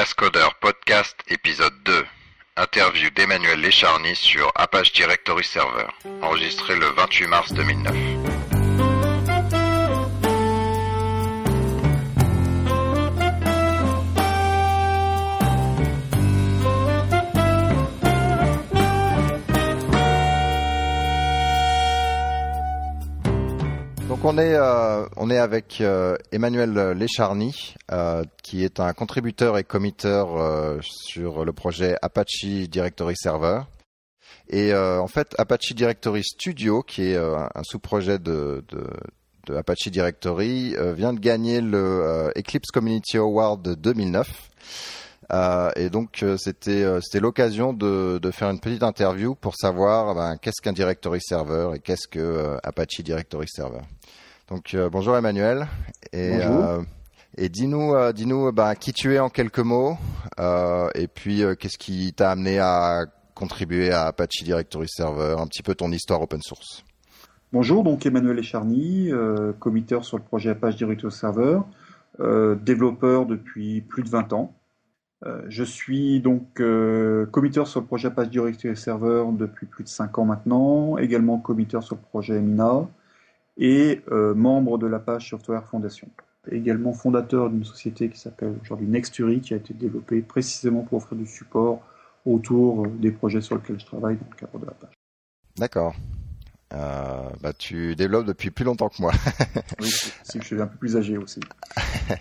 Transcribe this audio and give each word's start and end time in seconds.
Cascodeur 0.00 0.54
Podcast 0.54 1.14
épisode 1.28 1.74
2. 1.84 2.06
Interview 2.56 3.10
d'Emmanuel 3.10 3.60
Lécharny 3.60 4.16
sur 4.16 4.50
Apache 4.54 4.94
Directory 4.94 5.44
Server, 5.44 5.88
enregistré 6.22 6.74
le 6.74 6.86
28 6.86 7.26
mars 7.26 7.52
2009. 7.52 8.39
On 24.30 24.38
est 24.38 24.54
euh, 24.54 25.06
on 25.16 25.28
est 25.28 25.38
avec 25.38 25.80
euh, 25.80 26.16
Emmanuel 26.30 26.92
Lécharny, 26.92 27.74
euh, 27.90 28.22
qui 28.44 28.62
est 28.62 28.78
un 28.78 28.92
contributeur 28.92 29.58
et 29.58 29.64
committeur 29.64 30.80
sur 30.82 31.44
le 31.44 31.52
projet 31.52 31.96
Apache 32.00 32.44
Directory 32.44 33.16
Server. 33.16 33.62
Et 34.48 34.72
en 34.74 35.06
fait, 35.08 35.34
Apache 35.38 35.72
Directory 35.74 36.22
Studio, 36.22 36.82
qui 36.82 37.02
est 37.02 37.16
un 37.16 37.62
sous-projet 37.62 38.18
de, 38.18 38.64
Apache 39.48 39.88
Directory, 39.88 40.76
vient 40.94 41.12
de 41.12 41.20
gagner 41.20 41.60
le 41.60 42.32
Eclipse 42.36 42.70
Community 42.70 43.16
Award 43.16 43.62
de 43.62 43.74
2009. 43.74 44.50
Euh, 45.32 45.70
et 45.76 45.90
donc 45.90 46.24
c'était 46.38 46.84
l'occasion 47.20 47.72
de, 47.72 48.20
faire 48.32 48.50
une 48.50 48.58
petite 48.60 48.82
interview 48.82 49.34
pour 49.34 49.54
savoir 49.56 50.14
ben, 50.14 50.36
qu'est-ce 50.36 50.60
qu'un 50.60 50.72
directory 50.72 51.20
server 51.20 51.70
et 51.76 51.78
qu'est-ce 51.78 52.08
que 52.08 52.58
Apache 52.64 53.00
Directory 53.00 53.46
Server. 53.48 53.82
Donc 54.50 54.74
euh, 54.74 54.90
bonjour 54.90 55.16
Emmanuel 55.16 55.68
et 56.12 56.30
Bonjour. 56.30 56.64
euh, 56.64 56.82
et 57.38 57.48
dis-nous 57.48 57.94
euh, 57.94 58.12
dis-nous 58.12 58.50
ben, 58.50 58.74
qui 58.74 58.92
tu 58.92 59.14
es 59.14 59.20
en 59.20 59.28
quelques 59.28 59.60
mots 59.60 59.96
et 60.96 61.06
puis 61.06 61.42
qu'est-ce 61.58 61.78
qui 61.78 62.12
t'a 62.14 62.32
amené 62.32 62.58
à 62.58 63.04
contribuer 63.34 63.90
à 63.92 64.06
Apache 64.06 64.42
Directory 64.42 64.88
Server, 64.88 65.36
un 65.38 65.46
petit 65.46 65.62
peu 65.62 65.74
ton 65.74 65.92
histoire 65.92 66.20
open 66.20 66.42
source? 66.42 66.84
Bonjour, 67.52 67.84
donc 67.84 68.06
Emmanuel 68.06 68.38
Echarny, 68.38 69.12
euh, 69.12 69.52
sur 70.02 70.16
le 70.16 70.22
projet 70.22 70.50
Apache 70.50 70.76
Directory 70.76 71.12
Server, 71.12 71.60
euh, 72.20 72.54
développeur 72.54 73.26
depuis 73.26 73.82
plus 73.82 74.02
de 74.02 74.08
20 74.08 74.32
ans. 74.32 74.54
Euh, 75.26 75.42
je 75.48 75.62
suis 75.62 76.20
donc 76.20 76.62
committeur 77.30 77.68
sur 77.68 77.80
le 77.80 77.86
projet 77.86 78.08
Apache 78.08 78.30
Directory 78.30 78.76
Server 78.76 79.24
depuis 79.32 79.66
plus 79.66 79.84
de 79.84 79.88
5 79.88 80.18
ans 80.18 80.24
maintenant, 80.24 80.96
également 80.96 81.38
committeur 81.38 81.82
sur 81.82 81.96
le 81.96 82.02
projet 82.02 82.40
Mina 82.40 82.88
et 83.60 84.00
euh, 84.10 84.34
membre 84.34 84.78
de 84.78 84.86
l'Apache 84.86 85.30
Software 85.30 85.64
Foundation. 85.68 86.08
Également 86.50 86.94
fondateur 86.94 87.50
d'une 87.50 87.64
société 87.64 88.08
qui 88.08 88.18
s'appelle 88.18 88.54
aujourd'hui 88.62 88.88
Nextury, 88.88 89.40
qui 89.40 89.52
a 89.52 89.58
été 89.58 89.74
développée 89.74 90.22
précisément 90.22 90.80
pour 90.80 90.98
offrir 90.98 91.18
du 91.18 91.26
support 91.26 91.82
autour 92.24 92.86
euh, 92.86 92.88
des 92.88 93.12
projets 93.12 93.42
sur 93.42 93.56
lesquels 93.56 93.78
je 93.78 93.86
travaille 93.86 94.16
dans 94.16 94.26
le 94.30 94.36
cadre 94.36 94.58
de 94.58 94.66
l'Apache. 94.66 94.94
D'accord. 95.58 95.94
Euh, 96.72 97.28
bah, 97.40 97.52
tu 97.52 97.94
développes 97.94 98.26
depuis 98.26 98.50
plus 98.50 98.64
longtemps 98.64 98.88
que 98.88 99.00
moi. 99.02 99.12
Oui, 99.80 99.90
c'est 100.22 100.38
que 100.38 100.44
je 100.44 100.54
suis 100.54 100.62
un 100.62 100.66
peu 100.66 100.78
plus 100.78 100.96
âgé 100.96 101.18
aussi. 101.18 101.40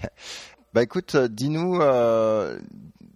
Bah 0.71 0.83
écoute, 0.83 1.17
dis-nous, 1.17 1.81
euh, 1.81 2.59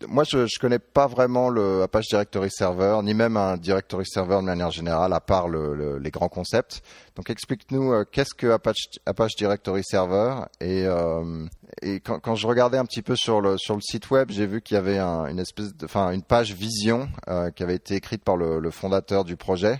moi 0.08 0.23
je, 0.23 0.46
je 0.48 0.59
connais 0.59 0.80
pas 0.80 1.08
vraiment 1.08 1.50
le 1.50 1.82
Apache 1.84 2.08
Directory 2.08 2.50
Server, 2.52 3.00
ni 3.04 3.14
même 3.14 3.38
un 3.38 3.58
Directory 3.58 4.06
Server 4.06 4.38
de 4.38 4.42
manière 4.46 4.72
générale, 4.72 5.14
à 5.14 5.20
part 5.20 5.48
le, 5.48 5.73
le- 5.76 5.98
les 6.00 6.12
grands 6.12 6.30
concepts. 6.30 6.82
Donc 7.16 7.30
explique-nous 7.30 7.92
euh, 7.94 8.06
qu'est-ce 8.12 8.34
que 8.34 8.48
Apache, 8.48 8.90
Apache 9.06 9.36
Directory 9.38 9.84
Server 9.84 10.36
et, 10.62 10.86
euh, 10.86 11.46
et 11.81 12.00
quand, 12.00 12.20
quand 12.20 12.36
je 12.36 12.48
regardais 12.48 12.78
un 12.78 12.86
petit 12.86 13.02
peu 13.02 13.16
sur 13.16 13.42
le 13.42 13.58
sur 13.58 13.76
le 13.76 13.81
site 13.81 14.09
web, 14.12 14.30
j'ai 14.31 14.46
vu 14.48 14.62
qu'il 14.62 14.76
y 14.76 14.78
avait 14.78 14.98
un- 15.00 15.28
une 15.28 15.40
espèce 15.40 15.76
de, 15.76 15.88
une 16.14 16.24
page 16.24 16.54
vision 16.54 17.08
euh, 17.30 17.52
qui 17.52 17.64
avait 17.64 17.76
été 17.76 17.96
écrite 17.96 18.24
par 18.24 18.38
le, 18.38 18.59
le 18.59 18.72
fondateur 18.72 19.24
du 19.24 19.36
projet 19.38 19.80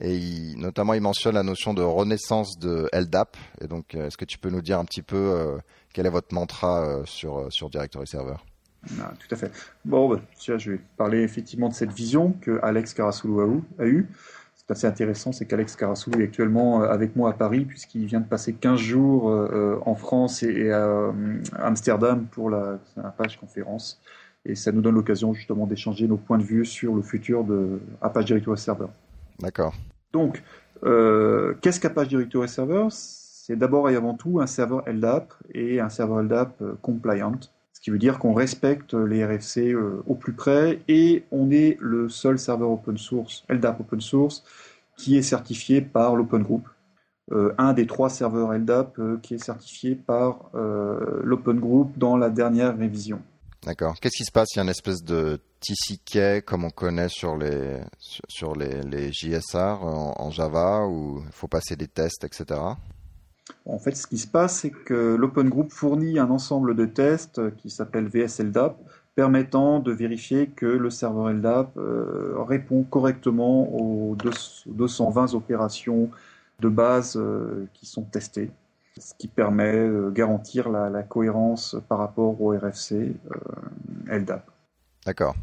et 0.00 0.14
il, 0.14 0.58
notamment 0.58 0.94
il 0.94 1.00
mentionne 1.00 1.34
la 1.34 1.42
notion 1.42 1.74
de 1.74 1.82
renaissance 1.82 2.58
de 2.58 2.88
LDAP. 2.92 3.36
Et 3.60 3.66
donc 3.66 3.94
euh, 3.94 4.06
est-ce 4.06 4.16
que 4.16 4.24
tu 4.24 4.38
peux 4.38 4.50
nous 4.50 4.62
dire 4.62 4.78
un 4.78 4.84
petit 4.84 5.02
peu 5.02 5.16
euh, 5.16 5.56
quel 5.92 6.06
est 6.06 6.10
votre 6.10 6.34
mantra 6.34 7.02
sur, 7.04 7.46
sur 7.50 7.70
Directory 7.70 8.06
Server? 8.06 8.34
Ah, 9.00 9.12
tout 9.18 9.28
à 9.34 9.36
fait. 9.36 9.50
Bon, 9.84 10.08
bah, 10.08 10.20
tiens, 10.38 10.58
je 10.58 10.72
vais 10.72 10.80
parler 10.96 11.22
effectivement 11.22 11.68
de 11.68 11.74
cette 11.74 11.92
vision 11.92 12.32
que 12.40 12.58
Alex 12.62 12.94
Karasoulou 12.94 13.40
a, 13.40 13.46
eu- 13.46 13.62
a 13.82 13.86
eue. 13.86 14.08
C'est 14.56 14.70
assez 14.70 14.86
intéressant, 14.86 15.32
c'est 15.32 15.44
qu'Alex 15.46 15.76
Karasoulou 15.76 16.20
est 16.20 16.24
actuellement 16.24 16.82
euh, 16.82 16.88
avec 16.88 17.16
moi 17.16 17.30
à 17.30 17.32
Paris, 17.34 17.64
puisqu'il 17.66 18.06
vient 18.06 18.20
de 18.20 18.26
passer 18.26 18.54
15 18.54 18.78
jours 18.80 19.28
euh, 19.28 19.48
euh, 19.52 19.76
en 19.84 19.94
France 19.94 20.42
et, 20.42 20.48
et 20.52 20.72
à 20.72 20.86
euh, 20.86 21.12
Amsterdam 21.58 22.26
pour 22.30 22.48
la, 22.50 22.78
la 22.96 23.10
page 23.10 23.38
conférence. 23.38 24.00
Et 24.46 24.54
ça 24.54 24.72
nous 24.72 24.80
donne 24.80 24.94
l'occasion 24.94 25.32
justement 25.34 25.66
d'échanger 25.66 26.06
nos 26.08 26.16
points 26.16 26.38
de 26.38 26.42
vue 26.44 26.64
sur 26.64 26.94
le 26.94 27.02
futur 27.02 27.44
de 27.44 27.78
Apache 28.00 28.26
Directory 28.26 28.58
Server. 28.58 28.86
D'accord. 29.40 29.74
Donc, 30.12 30.42
euh, 30.84 31.54
qu'est-ce 31.60 31.80
qu'Apache 31.80 32.08
Directory 32.08 32.48
Server? 32.48 32.86
C'est 32.90 33.56
d'abord 33.56 33.90
et 33.90 33.96
avant 33.96 34.14
tout 34.14 34.40
un 34.40 34.46
serveur 34.46 34.82
LDAP 34.86 35.32
et 35.52 35.80
un 35.80 35.88
serveur 35.90 36.22
LDAP 36.22 36.62
compliant, 36.80 37.32
qui 37.84 37.90
veut 37.90 37.98
dire 37.98 38.18
qu'on 38.18 38.32
respecte 38.32 38.94
les 38.94 39.22
RFC 39.26 39.58
euh, 39.72 40.02
au 40.06 40.14
plus 40.14 40.32
près 40.32 40.80
et 40.88 41.26
on 41.30 41.50
est 41.50 41.76
le 41.80 42.08
seul 42.08 42.38
serveur 42.38 42.70
open 42.70 42.96
source, 42.96 43.44
LDAP 43.50 43.80
open 43.80 44.00
source, 44.00 44.42
qui 44.96 45.18
est 45.18 45.22
certifié 45.22 45.82
par 45.82 46.16
l'Open 46.16 46.42
Group. 46.42 46.66
Euh, 47.32 47.54
un 47.58 47.74
des 47.74 47.86
trois 47.86 48.08
serveurs 48.08 48.54
LDAP 48.54 48.98
euh, 48.98 49.18
qui 49.22 49.34
est 49.34 49.44
certifié 49.44 49.96
par 49.96 50.50
l'Open 50.54 51.60
Group 51.60 51.92
dans 51.98 52.16
la 52.16 52.30
dernière 52.30 52.74
révision. 52.74 53.20
D'accord. 53.66 54.00
Qu'est-ce 54.00 54.16
qui 54.16 54.24
se 54.24 54.32
passe? 54.32 54.48
Il 54.54 54.58
y 54.58 54.60
a 54.60 54.62
une 54.62 54.70
espèce 54.70 55.02
de 55.04 55.38
TCK 55.60 56.42
comme 56.42 56.64
on 56.64 56.70
connaît 56.70 57.10
sur 57.10 57.36
les 57.36 57.80
sur, 57.98 58.56
les, 58.56 58.80
les 58.82 59.12
JSR 59.12 59.82
en 59.82 60.30
Java 60.30 60.86
où 60.86 61.22
il 61.26 61.32
faut 61.32 61.48
passer 61.48 61.76
des 61.76 61.88
tests, 61.88 62.24
etc. 62.24 62.60
En 63.66 63.78
fait, 63.78 63.96
ce 63.96 64.06
qui 64.06 64.18
se 64.18 64.26
passe, 64.26 64.60
c'est 64.60 64.70
que 64.70 65.14
l'Open 65.14 65.48
Group 65.48 65.72
fournit 65.72 66.18
un 66.18 66.30
ensemble 66.30 66.74
de 66.76 66.84
tests 66.84 67.38
euh, 67.38 67.50
qui 67.50 67.70
s'appelle 67.70 68.08
VSLDAP, 68.08 68.76
permettant 69.14 69.78
de 69.78 69.92
vérifier 69.92 70.48
que 70.48 70.66
le 70.66 70.90
serveur 70.90 71.30
LDAP 71.30 71.76
euh, 71.76 72.34
répond 72.38 72.82
correctement 72.82 73.72
aux 73.74 74.16
deux- 74.16 74.32
220 74.66 75.34
opérations 75.34 76.10
de 76.60 76.68
base 76.68 77.16
euh, 77.16 77.66
qui 77.72 77.86
sont 77.86 78.02
testées, 78.02 78.50
ce 78.98 79.14
qui 79.16 79.28
permet 79.28 79.88
de 79.88 80.10
garantir 80.10 80.68
la, 80.68 81.02
cohérence 81.02 81.76
par 81.88 81.98
rapport 81.98 82.40
au 82.42 82.50
RFC 82.50 83.14
LDAP. 84.08 84.44
D'accord. 85.06 85.36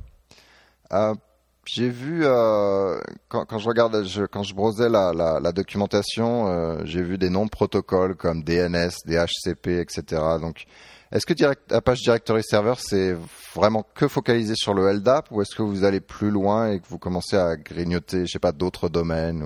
J'ai 1.65 1.89
vu 1.89 2.21
euh, 2.23 2.99
quand, 3.27 3.45
quand 3.45 3.59
je 3.59 3.67
regarde, 3.67 4.03
je, 4.03 4.23
quand 4.23 4.41
je 4.41 4.55
browsais 4.55 4.89
la, 4.89 5.51
documentation, 5.51 6.47
euh, 6.47 6.81
j'ai 6.85 7.03
vu 7.03 7.19
des 7.19 7.29
noms 7.29 7.45
de 7.45 7.51
protocoles 7.51 8.15
comme 8.15 8.43
DNS, 8.43 8.89
DHCP, 9.05 9.79
etc. 9.79 10.21
Donc, 10.41 10.65
est-ce 11.11 11.25
que 11.25 11.33
direct, 11.33 11.71
Apache 11.71 12.01
Directory 12.01 12.41
Server 12.41 12.73
c'est 12.77 13.15
vraiment 13.53 13.85
que 13.93 14.07
focalisé 14.07 14.55
sur 14.55 14.73
le 14.73 14.91
LDAP 14.91 15.31
ou 15.31 15.41
est-ce 15.41 15.55
que 15.55 15.61
vous 15.61 15.83
allez 15.83 15.99
plus 15.99 16.31
loin 16.31 16.71
et 16.71 16.79
que 16.79 16.87
vous 16.87 16.97
commencez 16.97 17.37
à 17.37 17.55
grignoter, 17.57 18.25
je 18.25 18.31
sais 18.31 18.39
pas, 18.39 18.53
d'autres 18.53 18.89
domaines. 18.89 19.45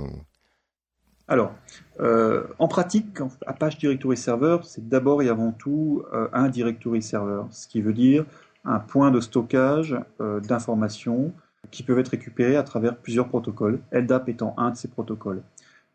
Alors, 1.27 1.53
euh, 1.99 2.43
en 2.59 2.69
pratique, 2.69 3.19
Apache 3.45 3.77
Directory 3.77 4.15
Server, 4.15 4.59
c'est 4.63 4.87
d'abord 4.87 5.21
et 5.21 5.27
avant 5.27 5.51
tout 5.51 6.03
un 6.31 6.47
directory 6.47 7.01
server, 7.01 7.41
ce 7.51 7.67
qui 7.67 7.81
veut 7.81 7.93
dire 7.93 8.25
un 8.63 8.79
point 8.79 9.11
de 9.11 9.19
stockage 9.19 9.97
d'informations 10.19 11.33
qui 11.71 11.83
peuvent 11.83 11.99
être 11.99 12.09
récupérées 12.09 12.55
à 12.55 12.63
travers 12.63 12.95
plusieurs 12.95 13.27
protocoles, 13.27 13.79
LDAP 13.91 14.29
étant 14.29 14.53
un 14.57 14.71
de 14.71 14.75
ces 14.75 14.87
protocoles. 14.87 15.41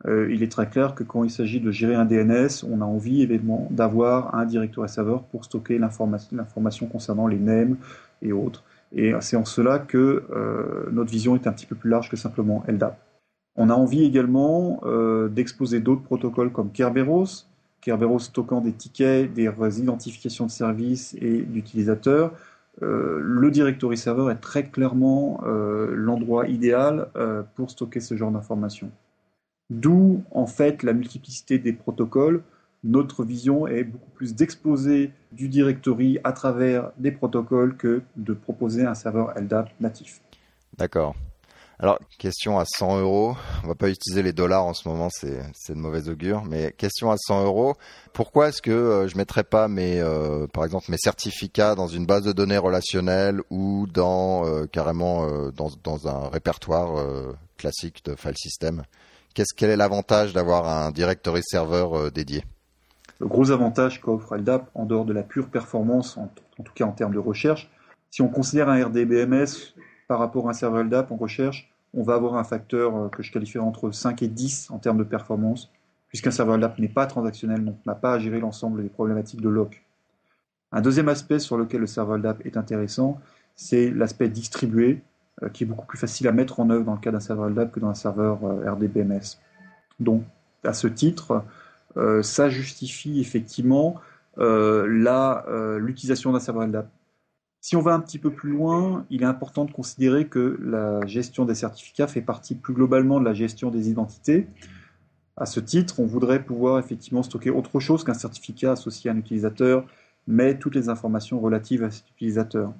Euh, 0.06 0.32
il 0.32 0.42
est 0.42 0.50
très 0.50 0.68
clair 0.68 0.94
que 0.94 1.04
quand 1.04 1.24
il 1.24 1.30
s'agit 1.30 1.60
de 1.60 1.70
gérer 1.70 1.94
un 1.94 2.06
DNS, 2.06 2.64
on 2.68 2.80
a 2.80 2.84
envie 2.84 3.22
évidemment 3.22 3.68
d'avoir 3.70 4.34
un 4.34 4.46
directory 4.46 4.88
server 4.88 5.18
pour 5.30 5.44
stocker 5.44 5.78
l'information, 5.78 6.36
l'information 6.36 6.86
concernant 6.86 7.26
les 7.26 7.38
names 7.38 7.76
et 8.22 8.32
autres. 8.32 8.64
Et 8.92 9.12
c'est 9.20 9.36
en 9.36 9.44
cela 9.44 9.78
que 9.78 10.24
euh, 10.30 10.88
notre 10.90 11.10
vision 11.10 11.34
est 11.34 11.46
un 11.46 11.52
petit 11.52 11.66
peu 11.66 11.76
plus 11.76 11.90
large 11.90 12.10
que 12.10 12.16
simplement 12.16 12.64
LDAP. 12.66 12.98
On 13.56 13.68
a 13.68 13.74
envie 13.74 14.04
également 14.04 14.80
euh, 14.84 15.28
d'exposer 15.28 15.80
d'autres 15.80 16.02
protocoles 16.02 16.50
comme 16.50 16.70
Kerberos, 16.72 17.46
Kerberos 17.80 18.18
stockant 18.18 18.60
des 18.60 18.72
tickets, 18.72 19.32
des 19.32 19.50
identifications 19.78 20.46
de 20.46 20.50
services 20.50 21.16
et 21.20 21.42
d'utilisateurs. 21.42 22.32
Euh, 22.82 23.20
le 23.22 23.50
directory 23.50 23.96
server 23.96 24.32
est 24.32 24.40
très 24.40 24.64
clairement 24.64 25.42
euh, 25.44 25.94
l'endroit 25.94 26.48
idéal 26.48 27.08
euh, 27.16 27.42
pour 27.54 27.70
stocker 27.70 28.00
ce 28.00 28.16
genre 28.16 28.30
d'informations. 28.30 28.90
D'où 29.68 30.22
en 30.30 30.46
fait 30.46 30.82
la 30.82 30.92
multiplicité 30.92 31.58
des 31.58 31.72
protocoles. 31.72 32.42
Notre 32.82 33.24
vision 33.24 33.66
est 33.66 33.84
beaucoup 33.84 34.10
plus 34.14 34.34
d'exposer 34.34 35.12
du 35.32 35.48
directory 35.48 36.18
à 36.24 36.32
travers 36.32 36.92
des 36.96 37.12
protocoles 37.12 37.76
que 37.76 38.00
de 38.16 38.32
proposer 38.32 38.86
un 38.86 38.94
serveur 38.94 39.34
LDAP 39.38 39.70
natif. 39.80 40.22
D'accord. 40.78 41.14
Alors, 41.82 41.98
question 42.18 42.58
à 42.58 42.66
100 42.66 43.00
euros. 43.00 43.34
On 43.64 43.68
va 43.68 43.74
pas 43.74 43.88
utiliser 43.88 44.22
les 44.22 44.34
dollars 44.34 44.66
en 44.66 44.74
ce 44.74 44.86
moment, 44.86 45.08
c'est 45.10 45.72
de 45.72 45.78
mauvaise 45.78 46.10
augure. 46.10 46.44
Mais 46.44 46.72
question 46.72 47.10
à 47.10 47.16
100 47.16 47.46
euros. 47.46 47.74
Pourquoi 48.12 48.48
est-ce 48.48 48.60
que 48.60 48.70
euh, 48.70 49.08
je 49.08 49.16
mettrais 49.16 49.44
pas 49.44 49.66
mes, 49.66 49.98
euh, 49.98 50.46
par 50.46 50.66
exemple, 50.66 50.90
mes 50.90 50.98
certificats 50.98 51.74
dans 51.74 51.86
une 51.86 52.04
base 52.04 52.24
de 52.24 52.32
données 52.32 52.58
relationnelle 52.58 53.40
ou 53.48 53.86
dans 53.90 54.44
euh, 54.44 54.66
carrément 54.66 55.26
dans, 55.52 55.70
dans, 55.82 56.06
un 56.06 56.28
répertoire 56.28 57.02
classique 57.56 58.04
de 58.04 58.14
file 58.14 58.36
system? 58.36 58.82
Qu'est-ce 59.32 59.54
quel 59.56 59.70
est 59.70 59.76
l'avantage 59.76 60.34
d'avoir 60.34 60.68
un 60.68 60.90
directory 60.90 61.40
serveur 61.42 62.12
dédié? 62.12 62.44
Le 63.20 63.26
gros 63.26 63.52
avantage 63.52 64.02
qu'offre 64.02 64.36
LDAP, 64.36 64.68
en 64.74 64.84
dehors 64.84 65.06
de 65.06 65.14
la 65.14 65.22
pure 65.22 65.48
performance, 65.48 66.18
en, 66.18 66.30
en 66.58 66.62
tout 66.62 66.74
cas 66.74 66.84
en 66.84 66.92
termes 66.92 67.14
de 67.14 67.18
recherche, 67.18 67.70
si 68.10 68.20
on 68.20 68.28
considère 68.28 68.68
un 68.68 68.84
RDBMS 68.84 69.72
par 70.08 70.18
rapport 70.18 70.48
à 70.48 70.50
un 70.50 70.54
serveur 70.54 70.82
LDAP 70.82 71.12
en 71.12 71.16
recherche, 71.16 71.69
on 71.94 72.02
va 72.02 72.14
avoir 72.14 72.36
un 72.36 72.44
facteur 72.44 72.96
euh, 72.96 73.08
que 73.08 73.22
je 73.22 73.32
qualifierais 73.32 73.64
entre 73.64 73.90
5 73.90 74.22
et 74.22 74.28
10 74.28 74.70
en 74.70 74.78
termes 74.78 74.98
de 74.98 75.04
performance, 75.04 75.70
puisqu'un 76.08 76.30
serveur 76.30 76.56
LDAP 76.56 76.78
n'est 76.78 76.88
pas 76.88 77.06
transactionnel, 77.06 77.64
donc 77.64 77.76
n'a 77.86 77.94
pas 77.94 78.14
à 78.14 78.18
gérer 78.18 78.40
l'ensemble 78.40 78.82
des 78.82 78.88
problématiques 78.88 79.40
de 79.40 79.48
lock. 79.48 79.84
Un 80.72 80.80
deuxième 80.80 81.08
aspect 81.08 81.38
sur 81.38 81.56
lequel 81.56 81.80
le 81.80 81.86
serveur 81.86 82.18
LDAP 82.18 82.46
est 82.46 82.56
intéressant, 82.56 83.20
c'est 83.56 83.90
l'aspect 83.90 84.28
distribué, 84.28 85.02
euh, 85.42 85.48
qui 85.48 85.64
est 85.64 85.66
beaucoup 85.66 85.86
plus 85.86 85.98
facile 85.98 86.28
à 86.28 86.32
mettre 86.32 86.60
en 86.60 86.70
œuvre 86.70 86.84
dans 86.84 86.94
le 86.94 87.00
cas 87.00 87.10
d'un 87.10 87.20
serveur 87.20 87.48
LDAP 87.48 87.72
que 87.72 87.80
dans 87.80 87.88
un 87.88 87.94
serveur 87.94 88.44
euh, 88.44 88.72
RDBMS. 88.72 89.38
Donc, 89.98 90.22
à 90.64 90.72
ce 90.72 90.86
titre, 90.86 91.44
ça 92.22 92.48
justifie 92.50 93.20
effectivement 93.20 93.96
l'utilisation 94.36 96.32
d'un 96.32 96.38
serveur 96.38 96.66
LDAP. 96.66 96.86
Si 97.60 97.76
on 97.76 97.82
va 97.82 97.92
un 97.92 98.00
petit 98.00 98.18
peu 98.18 98.30
plus 98.30 98.50
loin, 98.50 99.04
il 99.10 99.22
est 99.22 99.26
important 99.26 99.66
de 99.66 99.70
considérer 99.70 100.26
que 100.26 100.58
la 100.62 101.06
gestion 101.06 101.44
des 101.44 101.54
certificats 101.54 102.06
fait 102.06 102.22
partie 102.22 102.54
plus 102.54 102.72
globalement 102.72 103.20
de 103.20 103.24
la 103.24 103.34
gestion 103.34 103.70
des 103.70 103.90
identités. 103.90 104.46
À 105.36 105.44
ce 105.44 105.60
titre, 105.60 106.00
on 106.00 106.06
voudrait 106.06 106.42
pouvoir 106.42 106.78
effectivement 106.78 107.22
stocker 107.22 107.50
autre 107.50 107.78
chose 107.78 108.02
qu'un 108.02 108.14
certificat 108.14 108.72
associé 108.72 109.10
à 109.10 109.12
un 109.12 109.18
utilisateur, 109.18 109.86
mais 110.26 110.58
toutes 110.58 110.74
les 110.74 110.88
informations 110.88 111.38
relatives 111.38 111.84
à 111.84 111.90
cet 111.90 112.08
utilisateur. 112.10 112.72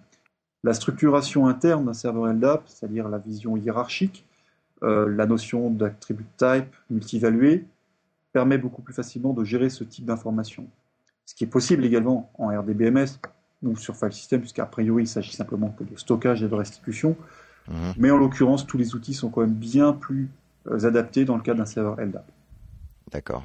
La 0.64 0.72
structuration 0.72 1.46
interne 1.46 1.86
d'un 1.86 1.94
serveur 1.94 2.26
LDAP, 2.32 2.62
c'est-à-dire 2.66 3.08
la 3.08 3.18
vision 3.18 3.56
hiérarchique, 3.56 4.26
euh, 4.82 5.08
la 5.08 5.26
notion 5.26 5.70
d'attribut 5.70 6.26
type 6.38 6.74
multivalué, 6.88 7.66
permet 8.32 8.56
beaucoup 8.56 8.82
plus 8.82 8.94
facilement 8.94 9.34
de 9.34 9.44
gérer 9.44 9.68
ce 9.68 9.84
type 9.84 10.06
d'informations. 10.06 10.66
Ce 11.26 11.34
qui 11.34 11.44
est 11.44 11.48
possible 11.48 11.84
également 11.84 12.30
en 12.38 12.48
RDBMS, 12.48 13.18
ou 13.62 13.76
sur 13.76 13.96
file 13.96 14.12
system, 14.12 14.40
puisqu'à 14.40 14.66
priori 14.66 15.04
il 15.04 15.06
s'agit 15.06 15.32
simplement 15.32 15.68
que 15.70 15.84
de 15.84 15.96
stockage 15.96 16.42
et 16.42 16.48
de 16.48 16.54
restitution. 16.54 17.16
Mhm. 17.68 17.94
Mais 17.98 18.10
en 18.10 18.16
l'occurrence, 18.16 18.66
tous 18.66 18.78
les 18.78 18.94
outils 18.94 19.14
sont 19.14 19.28
quand 19.28 19.42
même 19.42 19.54
bien 19.54 19.92
plus 19.92 20.30
euh, 20.68 20.86
adaptés 20.86 21.24
dans 21.24 21.36
le 21.36 21.42
cas 21.42 21.54
d'un 21.54 21.66
serveur 21.66 22.00
LDAP. 22.00 22.24
D'accord. 23.10 23.44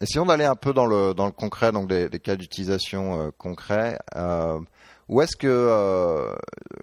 Essayons 0.00 0.26
d'aller 0.26 0.44
un 0.44 0.56
peu 0.56 0.74
dans 0.74 0.86
le, 0.86 1.14
dans 1.14 1.26
le 1.26 1.32
concret, 1.32 1.72
donc 1.72 1.88
des, 1.88 2.10
cas 2.20 2.36
d'utilisation 2.36 3.20
euh, 3.20 3.30
concrets. 3.38 3.98
Euh, 4.14 4.58
où 5.08 5.22
est-ce 5.22 5.36
que 5.36 6.34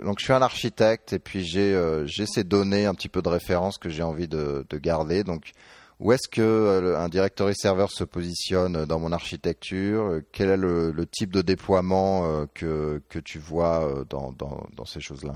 donc 0.01 0.19
je 0.19 0.23
suis 0.23 0.31
un 0.31 0.41
architecte 0.41 1.11
et 1.11 1.19
puis 1.19 1.43
j'ai 1.43 1.77
j'ai 2.05 2.25
ces 2.25 2.45
données 2.45 2.85
un 2.85 2.93
petit 2.93 3.09
peu 3.09 3.21
de 3.21 3.27
référence 3.27 3.77
que 3.77 3.89
j'ai 3.89 4.01
envie 4.01 4.29
de, 4.29 4.65
de 4.69 4.77
garder. 4.77 5.25
Donc 5.25 5.51
où 6.03 6.11
est-ce 6.11 6.27
que 6.27 6.41
euh, 6.41 6.99
un 6.99 7.07
directory 7.07 7.55
server 7.55 7.85
se 7.87 8.03
positionne 8.03 8.85
dans 8.85 8.99
mon 8.99 9.13
architecture? 9.13 10.19
Quel 10.33 10.49
est 10.49 10.57
le, 10.57 11.05
type 11.09 11.31
de 11.31 11.41
déploiement 11.41 12.25
euh, 12.25 12.45
que, 12.53 13.01
que 13.07 13.19
tu 13.19 13.39
vois 13.39 13.87
euh, 13.87 14.03
dans, 14.09 14.33
dans, 14.33 14.85
ces 14.85 14.99
choses-là? 14.99 15.33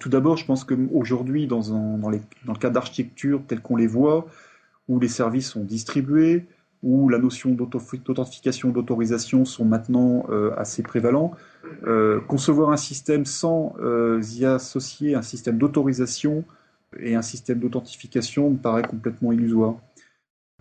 Tout 0.00 0.08
d'abord, 0.08 0.38
je 0.38 0.46
pense 0.46 0.64
qu'aujourd'hui, 0.64 1.46
dans, 1.46 1.68
dans, 1.98 2.08
le 2.08 2.58
cas 2.58 2.70
d'architecture 2.70 3.42
tel 3.46 3.60
qu'on 3.60 3.76
les 3.76 3.86
voit, 3.86 4.26
où 4.88 4.98
les 4.98 5.08
services 5.08 5.50
sont 5.50 5.64
distribués, 5.64 6.46
où 6.82 7.10
la 7.10 7.18
notion 7.18 7.50
d'authentification, 7.50 8.70
d'autorisation 8.70 9.44
sont 9.44 9.66
maintenant 9.66 10.24
assez 10.56 10.82
prévalents. 10.82 11.32
concevoir 12.26 12.70
un 12.70 12.78
système 12.78 13.26
sans 13.26 13.74
y 14.38 14.46
associer 14.46 15.14
un 15.14 15.20
système 15.20 15.58
d'autorisation 15.58 16.44
et 16.98 17.14
un 17.14 17.22
système 17.22 17.58
d'authentification 17.58 18.50
me 18.50 18.56
paraît 18.56 18.82
complètement 18.82 19.32
illusoire. 19.32 19.76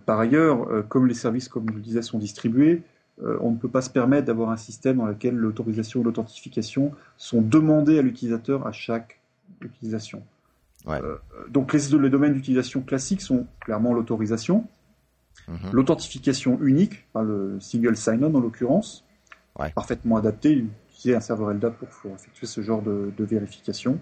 Par 0.06 0.20
ailleurs, 0.20 0.68
euh, 0.70 0.82
comme 0.82 1.08
les 1.08 1.14
services, 1.14 1.48
comme 1.48 1.70
je 1.70 1.76
le 1.76 1.82
disais, 1.82 2.02
sont 2.02 2.18
distribués, 2.18 2.84
euh, 3.22 3.38
on 3.42 3.52
ne 3.52 3.58
peut 3.58 3.70
pas 3.70 3.82
se 3.82 3.90
permettre 3.90 4.26
d'avoir 4.26 4.50
un 4.50 4.58
système 4.58 4.98
dans 4.98 5.06
lequel 5.06 5.36
l'autorisation 5.36 6.00
ou 6.00 6.04
l'authentification 6.04 6.92
sont 7.18 7.42
demandées 7.42 8.00
à 8.00 8.02
l'utilisateur 8.02 8.66
à 8.66 8.72
chaque 8.72 9.20
utilisation. 9.62 10.24
Euh, 10.88 11.18
donc 11.50 11.74
les, 11.74 11.80
les 12.00 12.10
domaines 12.10 12.34
d'utilisation 12.34 12.82
classiques 12.82 13.22
sont 13.22 13.46
clairement 13.60 13.94
l'autorisation, 13.94 14.66
mhm. 15.48 15.72
l'authentification 15.72 16.60
unique, 16.62 17.06
le 17.14 17.60
single 17.60 17.96
sign-on 17.96 18.34
en 18.34 18.40
l'occurrence, 18.40 19.06
parfaitement 19.76 20.18
adapté, 20.18 20.66
utiliser 20.90 21.16
un 21.16 21.20
serveur 21.20 21.54
LDAP 21.54 21.76
pour, 21.78 22.16
effectuer 22.16 22.48
ce 22.48 22.62
genre 22.62 22.82
de 22.82 23.24
vérification. 23.24 24.00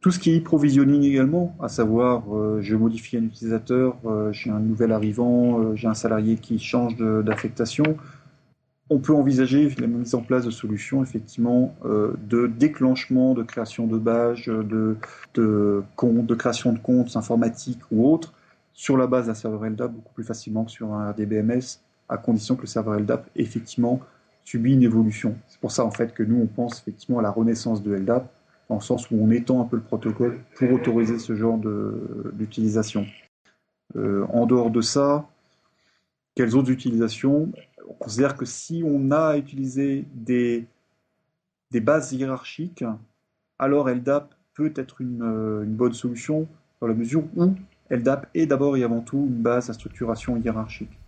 Tout 0.00 0.12
ce 0.12 0.20
qui 0.20 0.32
est 0.32 0.40
provisioning 0.40 1.02
également, 1.02 1.56
à 1.60 1.68
savoir 1.68 2.22
euh, 2.32 2.60
je 2.60 2.76
modifie 2.76 3.16
un 3.16 3.24
utilisateur, 3.24 3.96
euh, 4.04 4.32
j'ai 4.32 4.48
un 4.50 4.60
nouvel 4.60 4.92
arrivant, 4.92 5.58
euh, 5.58 5.74
j'ai 5.74 5.88
un 5.88 5.94
salarié 5.94 6.36
qui 6.36 6.60
change 6.60 6.96
d'affectation, 6.96 7.96
on 8.90 9.00
peut 9.00 9.12
envisager 9.12 9.68
la 9.80 9.88
mise 9.88 10.14
en 10.14 10.20
place 10.20 10.44
de 10.44 10.50
solutions 10.50 11.02
effectivement 11.02 11.74
de 11.84 12.46
déclenchement, 12.46 13.34
de 13.34 13.42
création 13.42 13.86
de 13.86 13.98
badges, 13.98 14.46
de, 14.46 14.96
de 15.34 15.82
de 15.94 16.34
création 16.34 16.72
de 16.72 16.78
comptes 16.78 17.14
informatiques 17.14 17.82
ou 17.90 18.08
autres. 18.08 18.32
Sur 18.72 18.96
la 18.96 19.06
base 19.06 19.26
d'un 19.26 19.34
serveur 19.34 19.64
LDAP 19.68 19.92
beaucoup 19.92 20.14
plus 20.14 20.24
facilement 20.24 20.64
que 20.64 20.70
sur 20.70 20.94
un 20.94 21.10
RDBMS, 21.10 21.80
à 22.08 22.16
condition 22.16 22.56
que 22.56 22.62
le 22.62 22.66
serveur 22.66 22.98
LDAP 22.98 23.28
effectivement 23.36 24.00
subit 24.44 24.72
une 24.72 24.84
évolution. 24.84 25.36
C'est 25.48 25.60
pour 25.60 25.72
ça 25.72 25.84
en 25.84 25.90
fait 25.90 26.14
que 26.14 26.22
nous 26.22 26.40
on 26.40 26.46
pense 26.46 26.80
effectivement 26.80 27.18
à 27.18 27.22
la 27.22 27.30
renaissance 27.30 27.82
de 27.82 27.92
LDAP 27.92 28.32
le 28.76 28.80
sens 28.80 29.10
où 29.10 29.16
on 29.20 29.30
étend 29.30 29.62
un 29.62 29.64
peu 29.64 29.76
le 29.76 29.82
protocole 29.82 30.40
pour 30.56 30.72
autoriser 30.72 31.18
ce 31.18 31.34
genre 31.34 31.58
d'utilisation. 32.32 33.06
Euh, 33.96 34.26
en 34.32 34.46
dehors 34.46 34.70
de 34.70 34.80
ça, 34.80 35.26
quelles 36.34 36.54
autres 36.54 36.70
utilisations? 36.70 37.50
On 37.88 37.94
considère 37.94 38.36
que 38.36 38.44
si 38.44 38.82
on 38.84 39.10
a 39.10 39.38
utilisé 39.38 40.04
des, 40.14 40.66
des 41.70 41.80
bases 41.80 42.12
hiérarchiques, 42.12 42.84
alors 43.58 43.88
LDAP 43.88 44.34
peut 44.54 44.72
être 44.76 45.00
une, 45.00 45.22
euh, 45.22 45.64
une, 45.64 45.74
bonne 45.74 45.94
solution 45.94 46.46
dans 46.80 46.86
la 46.86 46.94
mesure 46.94 47.24
où 47.36 47.54
LDAP 47.90 48.28
est 48.34 48.46
d'abord 48.46 48.76
et 48.76 48.84
avant 48.84 49.00
tout 49.00 49.26
une 49.28 49.42
base 49.42 49.70
à 49.70 49.72
structuration 49.72 50.36
hiérarchique. 50.36 50.98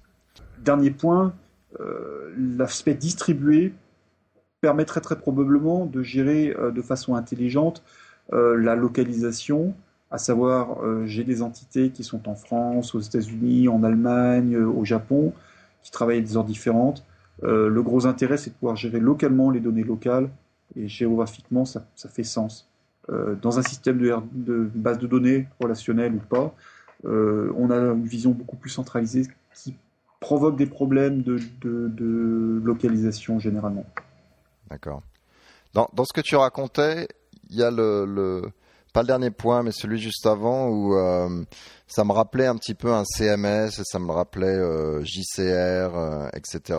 Dernier 0.65 0.91
point, 0.91 1.35
euh, 1.79 2.35
l'aspect 2.37 2.95
distribué 2.95 3.75
permettrait 4.61 5.01
très 5.01 5.17
probablement 5.17 5.87
de 5.87 6.03
gérer 6.03 6.55
euh, 6.59 6.71
de 6.71 6.83
façon 6.83 7.14
intelligente 7.14 7.83
euh, 8.33 8.57
la 8.57 8.76
localisation, 8.76 9.75
à 10.11 10.19
savoir 10.19 10.83
euh, 10.83 11.07
j'ai 11.07 11.25
des 11.25 11.43
entités 11.43 11.90
qui 11.90 12.05
sont 12.05 12.29
en 12.29 12.35
France, 12.35 12.95
aux 12.95 13.00
États-Unis, 13.00 13.69
en 13.69 13.83
Allemagne, 13.83 14.57
au 14.57 14.85
Japon, 14.85 15.33
qui 15.83 15.90
travaillent 15.90 16.19
à 16.19 16.23
des 16.23 16.37
heures 16.37 16.45
différentes. 16.45 17.05
le 17.43 17.81
gros 17.83 18.07
intérêt, 18.07 18.37
c'est 18.37 18.50
de 18.50 18.55
pouvoir 18.55 18.76
gérer 18.76 19.00
localement 19.00 19.50
les 19.50 19.61
données 19.61 19.83
locales 19.83 20.29
et 20.76 20.88
géographiquement, 20.88 21.64
ça, 21.64 21.83
fait 21.97 22.23
sens. 22.23 22.69
dans 23.09 23.59
un 23.59 23.62
système 23.62 23.99
de, 23.99 24.71
base 24.75 24.99
de 24.99 25.07
données 25.07 25.49
relationnelle 25.59 26.14
ou 26.14 26.19
pas, 26.19 26.55
on 27.05 27.71
a 27.71 27.76
une 27.76 28.05
vision 28.05 28.33
beaucoup 28.33 28.57
plus 28.57 28.69
centralisée 28.69 29.26
qui 29.55 29.75
provoque 30.21 30.57
des 30.59 30.67
problèmes 30.67 31.23
de 31.23 32.61
localisation 32.62 33.38
généralement. 33.40 33.87
D'accord. 34.71 35.03
Dans, 35.75 35.89
ce 36.05 36.12
que 36.12 36.21
tu 36.21 36.37
racontais, 36.37 37.09
il 37.49 37.57
y 37.57 37.62
a 37.62 37.71
le, 37.71 38.05
le, 38.05 38.43
pas 38.93 39.03
le 39.03 39.07
dernier 39.07 39.31
point, 39.31 39.62
mais 39.62 39.73
celui 39.73 39.99
juste 39.99 40.27
avant 40.27 40.69
où 40.69 40.95
euh, 40.95 41.45
ça 41.87 42.05
me 42.05 42.12
rappelait 42.12 42.47
un 42.47 42.57
petit 42.57 42.75
peu 42.75 42.93
un 42.93 43.05
CMS, 43.05 43.71
ça 43.85 43.99
me 43.99 44.11
rappelait 44.11 44.47
euh, 44.47 45.03
JCR, 45.05 45.97
euh, 45.97 46.29
etc. 46.35 46.79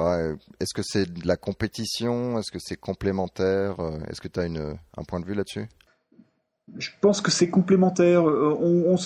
Est-ce 0.60 0.74
que 0.74 0.82
c'est 0.84 1.12
de 1.12 1.26
la 1.28 1.38
compétition? 1.38 2.38
Est-ce 2.38 2.52
que 2.52 2.60
c'est 2.60 2.76
complémentaire? 2.76 3.76
Est-ce 4.10 4.20
que 4.20 4.28
tu 4.28 4.40
as 4.40 4.44
un 4.44 5.04
point 5.08 5.20
de 5.20 5.26
vue 5.26 5.36
là-dessus? 5.36 5.68
Je 6.78 6.90
pense 7.02 7.20
que 7.22 7.32
c'est 7.32 7.50
complémentaire. 7.50 8.24
On, 8.24 8.96
on, 8.96 8.98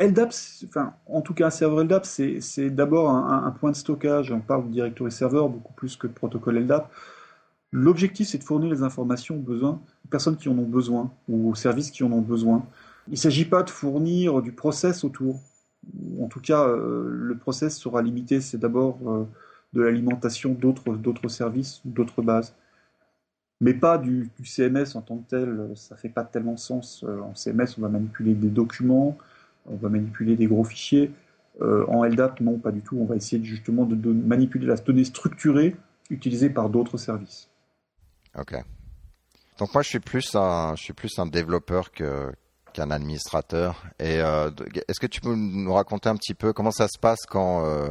LDAP, 0.00 0.32
enfin, 0.66 0.94
en 1.06 1.20
tout 1.20 1.34
cas 1.34 1.46
un 1.46 1.50
serveur 1.50 1.84
LDAP, 1.84 2.04
c'est 2.04 2.70
d'abord 2.70 3.10
un, 3.10 3.44
un, 3.46 3.50
point 3.52 3.70
de 3.70 3.76
stockage. 3.76 4.32
On 4.32 4.40
parle 4.40 4.66
de 4.68 4.72
directory 4.72 5.12
server 5.12 5.46
beaucoup 5.48 5.72
plus 5.74 5.96
que 5.96 6.06
de 6.06 6.12
protocole 6.12 6.58
LDAP. 6.58 6.90
L'objectif, 7.72 8.28
c'est 8.28 8.38
de 8.38 8.44
fournir 8.44 8.70
les 8.70 8.82
informations 8.82 9.36
aux, 9.36 9.40
besoins, 9.40 9.80
aux 10.04 10.08
personnes 10.08 10.36
qui 10.36 10.48
en 10.48 10.56
ont 10.58 10.62
besoin 10.62 11.12
ou 11.28 11.50
aux 11.50 11.54
services 11.54 11.90
qui 11.90 12.02
en 12.02 12.12
ont 12.12 12.22
besoin. 12.22 12.64
Il 13.08 13.12
ne 13.12 13.16
s'agit 13.16 13.44
pas 13.44 13.62
de 13.62 13.70
fournir 13.70 14.40
du 14.40 14.52
process 14.52 15.04
autour. 15.04 15.40
En 16.20 16.28
tout 16.28 16.40
cas, 16.40 16.66
euh, 16.66 17.08
le 17.10 17.36
process 17.36 17.76
sera 17.76 18.00
limité. 18.02 18.40
C'est 18.40 18.58
d'abord 18.58 18.98
euh, 19.06 19.24
de 19.74 19.82
l'alimentation 19.82 20.54
d'autres, 20.54 21.28
services, 21.28 21.82
d'autres 21.84 22.22
bases. 22.22 22.54
mais 23.60 23.74
pas 23.74 23.98
du, 23.98 24.30
CMS 24.44 24.96
en 24.96 25.02
tant 25.02 25.18
que 25.18 25.28
tel. 25.28 25.70
Ça 25.74 25.96
fait 25.96 26.08
pas 26.08 26.24
tellement 26.24 26.56
sens. 26.56 27.04
En 27.04 27.34
CMS, 27.34 27.76
on 27.78 27.82
va 27.82 27.88
manipuler 27.88 28.34
des 28.34 28.48
documents, 28.48 29.18
on 29.66 29.76
va 29.76 29.90
manipuler 29.90 30.36
des 30.36 30.46
gros 30.46 30.64
fichiers. 30.64 31.12
en 31.60 32.04
LDAP, 32.04 32.40
non, 32.40 32.58
pas 32.58 32.72
du 32.72 32.80
tout. 32.80 32.96
On 32.98 33.04
va 33.04 33.16
essayer 33.16 33.42
justement 33.44 33.84
de, 33.84 34.12
manipuler 34.12 34.66
la 34.66 34.76
donnée 34.76 35.04
structurée 35.04 35.76
utilisée 36.10 36.50
par 36.50 36.70
d'autres 36.70 36.96
services. 36.96 37.47
Ok. 38.36 38.54
Donc 39.58 39.74
moi, 39.74 39.82
je 39.82 39.88
suis 39.88 40.00
plus 40.00 40.34
un, 40.34 40.74
je 40.76 40.82
suis 40.82 40.92
plus 40.92 41.18
un 41.18 41.26
développeur 41.26 41.90
que 41.90 42.32
qu'un 42.72 42.90
administrateur. 42.90 43.82
Et 43.98 44.20
euh, 44.20 44.50
est-ce 44.88 45.00
que 45.00 45.06
tu 45.06 45.20
peux 45.20 45.34
nous 45.34 45.72
raconter 45.72 46.08
un 46.08 46.16
petit 46.16 46.34
peu 46.34 46.52
comment 46.52 46.70
ça 46.70 46.86
se 46.86 46.98
passe 46.98 47.20
quand 47.28 47.64
euh, 47.64 47.88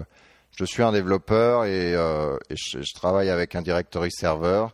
je 0.57 0.65
suis 0.65 0.83
un 0.83 0.91
développeur 0.91 1.65
et, 1.65 1.93
euh, 1.95 2.37
je, 2.51 2.93
travaille 2.93 3.29
avec 3.29 3.55
un 3.55 3.61
directory 3.61 4.11
server 4.11 4.67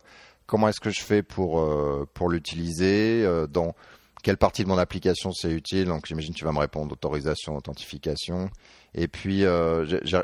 Comment 0.46 0.68
est-ce 0.68 0.80
que 0.80 0.90
je 0.90 1.00
fais 1.00 1.22
pour 1.22 1.66
pour 2.12 2.28
l'utiliser 2.28 3.26
Dans 3.48 3.74
quelle 4.24 4.36
partie 4.36 4.64
de 4.64 4.68
mon 4.68 4.78
application 4.78 5.30
c'est 5.30 5.52
utile 5.52 5.86
Donc 5.86 6.06
j'imagine 6.06 6.34
que 6.34 6.38
tu 6.38 6.44
vas 6.44 6.52
me 6.52 6.58
répondre 6.58 6.92
autorisation, 6.92 7.56
authentification. 7.56 8.50
Et 8.96 9.06
puis 9.06 9.44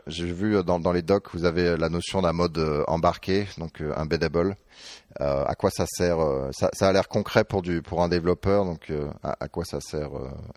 j'ai 0.06 0.32
vu 0.32 0.64
dans, 0.64 0.80
dans 0.80 0.92
les 0.92 1.02
docs 1.02 1.28
vous 1.32 1.44
avez 1.44 1.76
la 1.76 1.88
notion 1.88 2.22
d'un 2.22 2.32
mode 2.32 2.58
embarqué, 2.88 3.46
donc 3.58 3.82
embeddable. 3.96 4.56
Euh, 5.20 5.44
à 5.44 5.54
quoi 5.56 5.70
ça 5.70 5.86
sert 5.86 6.20
euh, 6.20 6.50
ça, 6.52 6.70
ça, 6.72 6.88
a 6.88 6.92
l'air 6.92 7.08
concret 7.08 7.42
pour 7.42 7.62
du 7.62 7.82
pour 7.82 8.00
un 8.02 8.08
développeur, 8.08 8.64
donc 8.64 8.90
euh, 8.90 9.08
à, 9.24 9.48
quoi 9.48 9.64
ça 9.64 9.80
sert 9.80 10.10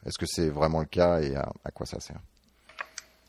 Est-ce 0.06 0.20
que 0.20 0.28
c'est 0.28 0.50
vraiment 0.50 0.80
le 0.80 0.86
cas 0.86 1.22
et 1.22 1.36
à, 1.36 1.72
quoi 1.74 1.88
ça 1.88 2.00
sert? 2.00 2.20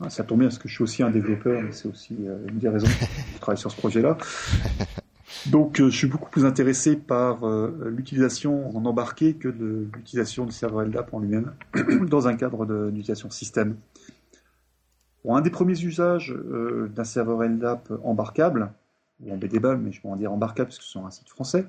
Ah, 0.00 0.10
Ça 0.10 0.22
tombe 0.24 0.40
bien 0.40 0.48
parce 0.48 0.58
que 0.58 0.68
je 0.68 0.74
suis 0.74 0.84
aussi 0.84 1.02
un 1.02 1.10
développeur, 1.10 1.62
mais 1.62 1.72
c'est 1.72 1.88
aussi 1.88 2.14
une 2.14 2.58
des 2.58 2.68
raisons 2.68 2.86
que 2.86 3.06
je 3.34 3.40
travaille 3.40 3.58
sur 3.58 3.70
ce 3.70 3.76
projet-là. 3.76 4.18
Donc, 5.50 5.76
je 5.76 5.90
suis 5.90 6.06
beaucoup 6.06 6.30
plus 6.30 6.44
intéressé 6.44 6.96
par 6.96 7.46
l'utilisation 7.84 8.76
en 8.76 8.84
embarqué 8.84 9.34
que 9.34 9.48
de 9.48 9.88
l'utilisation 9.94 10.46
du 10.46 10.52
serveur 10.52 10.86
LDAP 10.86 11.12
en 11.12 11.20
lui-même 11.20 11.52
dans 12.08 12.28
un 12.28 12.34
cadre 12.34 12.66
d'utilisation 12.66 13.30
système. 13.30 13.76
Bon, 15.24 15.36
un 15.36 15.42
des 15.42 15.50
premiers 15.50 15.80
usages 15.80 16.34
d'un 16.94 17.04
serveur 17.04 17.42
LDAP 17.42 17.92
embarquable, 18.02 18.70
ou 19.22 19.32
en 19.32 19.36
BDBAL, 19.36 19.78
mais 19.78 19.92
je 19.92 20.00
peux 20.00 20.08
en 20.08 20.16
dire 20.16 20.32
embarquable 20.32 20.68
parce 20.68 20.78
que 20.78 20.84
ce 20.84 20.90
sont 20.90 21.06
un 21.06 21.10
site 21.10 21.28
français. 21.28 21.66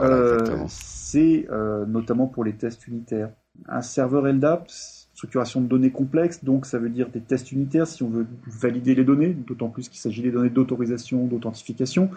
Euh, 0.00 0.64
c'est 0.68 1.46
euh, 1.50 1.86
notamment 1.86 2.26
pour 2.26 2.44
les 2.44 2.54
tests 2.54 2.86
unitaires. 2.88 3.30
Un 3.68 3.82
serveur 3.82 4.24
LDAP, 4.24 4.68
structuration 4.68 5.60
de 5.60 5.66
données 5.66 5.92
complexe, 5.92 6.42
donc 6.42 6.66
ça 6.66 6.78
veut 6.78 6.90
dire 6.90 7.08
des 7.08 7.20
tests 7.20 7.52
unitaires 7.52 7.86
si 7.86 8.02
on 8.02 8.08
veut 8.08 8.26
valider 8.46 8.94
les 8.94 9.04
données, 9.04 9.30
d'autant 9.32 9.68
plus 9.68 9.88
qu'il 9.88 10.00
s'agit 10.00 10.22
des 10.22 10.32
données 10.32 10.50
d'autorisation, 10.50 11.26
d'authentification, 11.26 12.10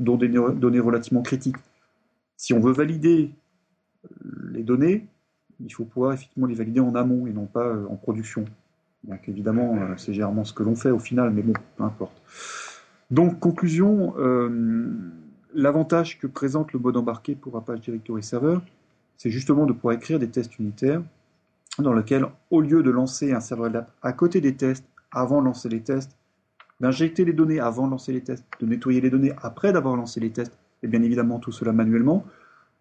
dont 0.00 0.16
des 0.16 0.28
données 0.28 0.80
relativement 0.80 1.22
critiques. 1.22 1.56
Si 2.36 2.52
on 2.52 2.58
veut 2.60 2.72
valider 2.72 3.30
les 4.50 4.64
données, 4.64 5.06
il 5.60 5.72
faut 5.72 5.84
pouvoir 5.84 6.14
effectivement 6.14 6.46
les 6.46 6.54
valider 6.54 6.80
en 6.80 6.94
amont 6.94 7.26
et 7.26 7.32
non 7.32 7.46
pas 7.46 7.66
euh, 7.66 7.86
en 7.88 7.96
production. 7.96 8.44
Donc 9.04 9.28
évidemment, 9.28 9.78
c'est 9.96 10.12
généralement 10.12 10.44
ce 10.44 10.52
que 10.52 10.62
l'on 10.62 10.74
fait 10.74 10.90
au 10.90 10.98
final, 10.98 11.30
mais 11.30 11.42
bon, 11.42 11.54
peu 11.76 11.84
importe. 11.84 12.20
Donc, 13.10 13.40
conclusion, 13.40 14.14
euh, 14.18 14.88
l'avantage 15.52 16.18
que 16.18 16.26
présente 16.26 16.72
le 16.72 16.78
mode 16.78 16.96
embarqué 16.96 17.34
pour 17.34 17.56
Apache 17.56 17.80
Directory 17.80 18.22
Server, 18.22 18.58
c'est 19.16 19.30
justement 19.30 19.66
de 19.66 19.72
pouvoir 19.72 19.94
écrire 19.94 20.18
des 20.18 20.28
tests 20.28 20.58
unitaires 20.58 21.02
dans 21.78 21.92
lesquels, 21.92 22.26
au 22.50 22.60
lieu 22.60 22.82
de 22.82 22.90
lancer 22.90 23.32
un 23.32 23.40
serveur 23.40 23.68
LDAP 23.68 23.90
à 24.02 24.12
côté 24.12 24.40
des 24.40 24.54
tests, 24.54 24.84
avant 25.10 25.40
de 25.40 25.46
lancer 25.46 25.68
les 25.68 25.80
tests, 25.80 26.16
d'injecter 26.80 27.24
les 27.24 27.32
données 27.32 27.60
avant 27.60 27.86
de 27.86 27.92
lancer 27.92 28.12
les 28.12 28.22
tests, 28.22 28.44
de 28.60 28.66
nettoyer 28.66 29.00
les 29.00 29.10
données 29.10 29.32
après 29.42 29.72
d'avoir 29.72 29.96
lancé 29.96 30.20
les 30.20 30.30
tests, 30.30 30.58
et 30.82 30.88
bien 30.88 31.02
évidemment 31.02 31.38
tout 31.38 31.52
cela 31.52 31.72
manuellement, 31.72 32.24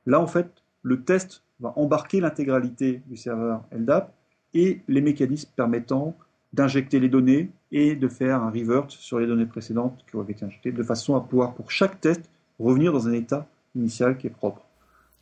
là 0.06 0.20
en 0.20 0.28
fait, 0.28 0.50
le 0.84 1.04
test 1.04 1.44
va 1.60 1.74
embarquer 1.76 2.22
l'intégralité 2.22 3.02
du 3.08 3.18
serveur 3.18 3.66
LDAP 3.72 4.14
et 4.54 4.82
les 4.88 5.02
mécanismes 5.02 5.52
permettant 5.56 6.16
d'injecter 6.54 7.00
les 7.00 7.10
données 7.10 7.52
et 7.72 7.96
de 7.96 8.08
faire 8.08 8.42
un 8.42 8.50
revert 8.50 8.86
sur 8.90 9.20
les 9.20 9.28
données 9.28 9.46
précédentes 9.46 10.04
qui 10.10 10.16
ont 10.16 10.24
été 10.24 10.46
injectées, 10.46 10.72
de 10.72 10.84
façon 10.84 11.16
à 11.16 11.22
pouvoir, 11.22 11.54
pour 11.54 11.70
chaque 11.70 12.02
test, 12.02 12.30
revenir 12.60 12.92
dans 12.92 13.08
un 13.08 13.14
état 13.14 13.48
initial 13.76 14.18
qui 14.18 14.28
est 14.28 14.32
propre. 14.32 14.66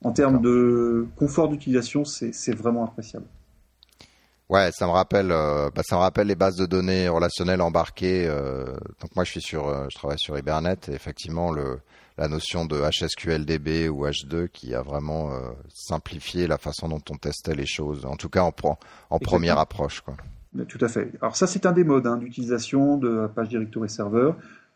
En 0.04 0.12
termes 0.12 0.42
de 0.42 1.08
confort 1.16 1.50
d'utilisation, 1.50 2.06
c'est 2.06 2.56
vraiment 2.56 2.86
appréciable. 2.86 3.26
Ouais, 4.50 4.72
ça 4.72 4.86
me 4.86 4.92
rappelle, 4.92 5.32
euh, 5.32 5.70
bah, 5.76 5.82
ça 5.84 5.98
me 5.98 6.02
rappelle 6.02 6.28
les 6.28 6.36
bases 6.36 6.56
de 6.56 6.66
données 6.66 7.10
relationnelles 7.10 7.62
embarquées. 7.62 8.26
Euh, 8.28 8.66
donc 9.02 9.14
moi, 9.16 9.26
je 9.26 9.32
suis 9.32 9.42
sur, 9.42 9.68
euh, 9.68 9.88
je 9.92 9.96
travaille 9.98 10.20
sur 10.20 10.38
Hibernate 10.38 10.88
et 10.88 10.94
effectivement 10.94 11.52
le, 11.52 11.80
la 12.18 12.30
notion 12.30 12.66
de 12.66 12.82
HSQLDB 12.82 13.90
ou 13.90 14.06
H2 14.06 14.48
qui 14.48 14.74
a 14.74 14.82
vraiment 14.82 15.32
simplifié 15.74 16.48
la 16.48 16.58
façon 16.58 16.88
dont 16.88 17.02
on 17.10 17.18
testait 17.18 17.56
les 17.56 17.66
choses. 17.66 18.06
En 18.06 18.16
tout 18.16 18.30
cas, 18.30 18.42
en, 18.42 18.54
en 19.10 19.20
première 19.20 19.60
approche, 19.60 20.02
quoi. 20.02 20.16
Tout 20.70 20.80
à 20.82 20.88
fait. 20.88 21.12
Alors 21.22 21.36
ça, 21.36 21.46
c'est 21.46 21.66
un 21.66 21.74
des 21.74 21.84
modes 21.84 22.08
hein, 22.08 22.18
d'utilisation 22.18 22.98
de 22.98 23.26
Apache 23.26 23.50
Directory 23.50 23.90
Server. 23.90 24.32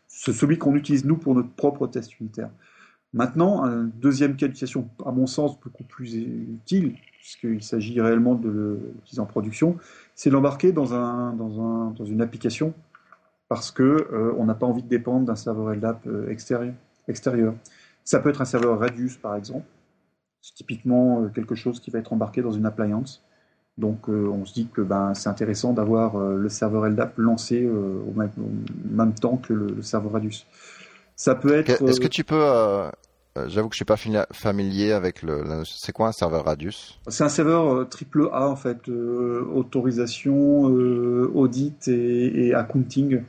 C'est 0.06 0.32
celui 0.32 0.58
qu'on 0.58 0.76
utilise 0.76 1.04
nous 1.04 1.16
pour 1.16 1.34
notre 1.34 1.50
propre 1.50 1.86
test 1.86 2.20
unitaire. 2.20 2.50
Maintenant, 3.12 3.64
un 3.64 3.84
deuxième 3.84 4.36
cas 4.36 4.46
d'utilisation, 4.46 4.88
à 5.04 5.12
mon 5.12 5.26
sens, 5.26 5.60
beaucoup 5.60 5.84
plus 5.84 6.14
utile, 6.14 6.94
puisqu'il 7.18 7.62
s'agit 7.62 8.00
réellement 8.00 8.34
de 8.34 8.78
l'utiliser 8.94 9.20
en 9.20 9.26
production, 9.26 9.76
c'est 10.14 10.30
l'embarquer 10.30 10.72
dans, 10.72 10.94
un, 10.94 11.32
dans, 11.34 11.60
un, 11.60 11.90
dans 11.90 12.04
une 12.04 12.22
application 12.22 12.74
parce 13.52 13.70
que 13.70 13.82
euh, 13.82 14.44
n'a 14.44 14.54
pas 14.54 14.64
envie 14.64 14.82
de 14.82 14.88
dépendre 14.88 15.26
d'un 15.26 15.36
serveur 15.36 15.74
LDAP 15.74 16.06
euh, 16.06 16.34
extérieur. 17.06 17.54
Ça 18.02 18.18
peut 18.18 18.30
être 18.30 18.40
un 18.40 18.46
serveur 18.46 18.80
Radius, 18.80 19.18
par 19.18 19.36
exemple. 19.36 19.66
C'est 20.40 20.54
typiquement 20.54 21.20
euh, 21.20 21.28
quelque 21.28 21.54
chose 21.54 21.78
qui 21.78 21.90
va 21.90 21.98
être 21.98 22.14
embarqué 22.14 22.40
dans 22.40 22.52
une 22.52 22.64
appliance. 22.64 23.22
Donc 23.76 24.08
on 24.08 24.44
se 24.46 24.54
dit 24.54 24.68
que 24.68 24.80
ben, 24.80 25.12
c'est 25.12 25.28
intéressant 25.28 25.74
d'avoir 25.74 26.18
le 26.18 26.48
serveur 26.50 26.86
LDAP 26.88 27.16
lancé 27.16 27.66
au 27.66 28.12
même, 28.14 29.14
temps 29.14 29.38
que 29.38 29.54
le, 29.54 29.80
serveur 29.80 30.12
Radius. 30.12 30.46
Ça 31.22 31.36
peut 31.36 31.54
être. 31.54 31.88
Est-ce 31.88 32.00
que 32.00 32.08
tu 32.08 32.24
peux 32.24 32.90
J'avoue 33.46 33.68
que 33.68 33.74
je 33.74 33.78
suis 33.78 33.84
pas 33.84 33.96
familier 34.32 34.90
avec 34.90 35.22
le. 35.22 35.62
C'est 35.64 35.92
quoi 35.92 36.08
un 36.08 36.12
serveur 36.12 36.44
Radius? 36.44 36.98
C'est 37.06 37.22
un 37.22 37.28
serveur 37.28 37.88
triple 37.88 38.28
A 38.32 38.48
en 38.48 38.56
fait, 38.56 38.88
autorisation, 38.88 40.64
audit 40.64 41.86
et, 41.86 42.52
accounting. 42.54 43.22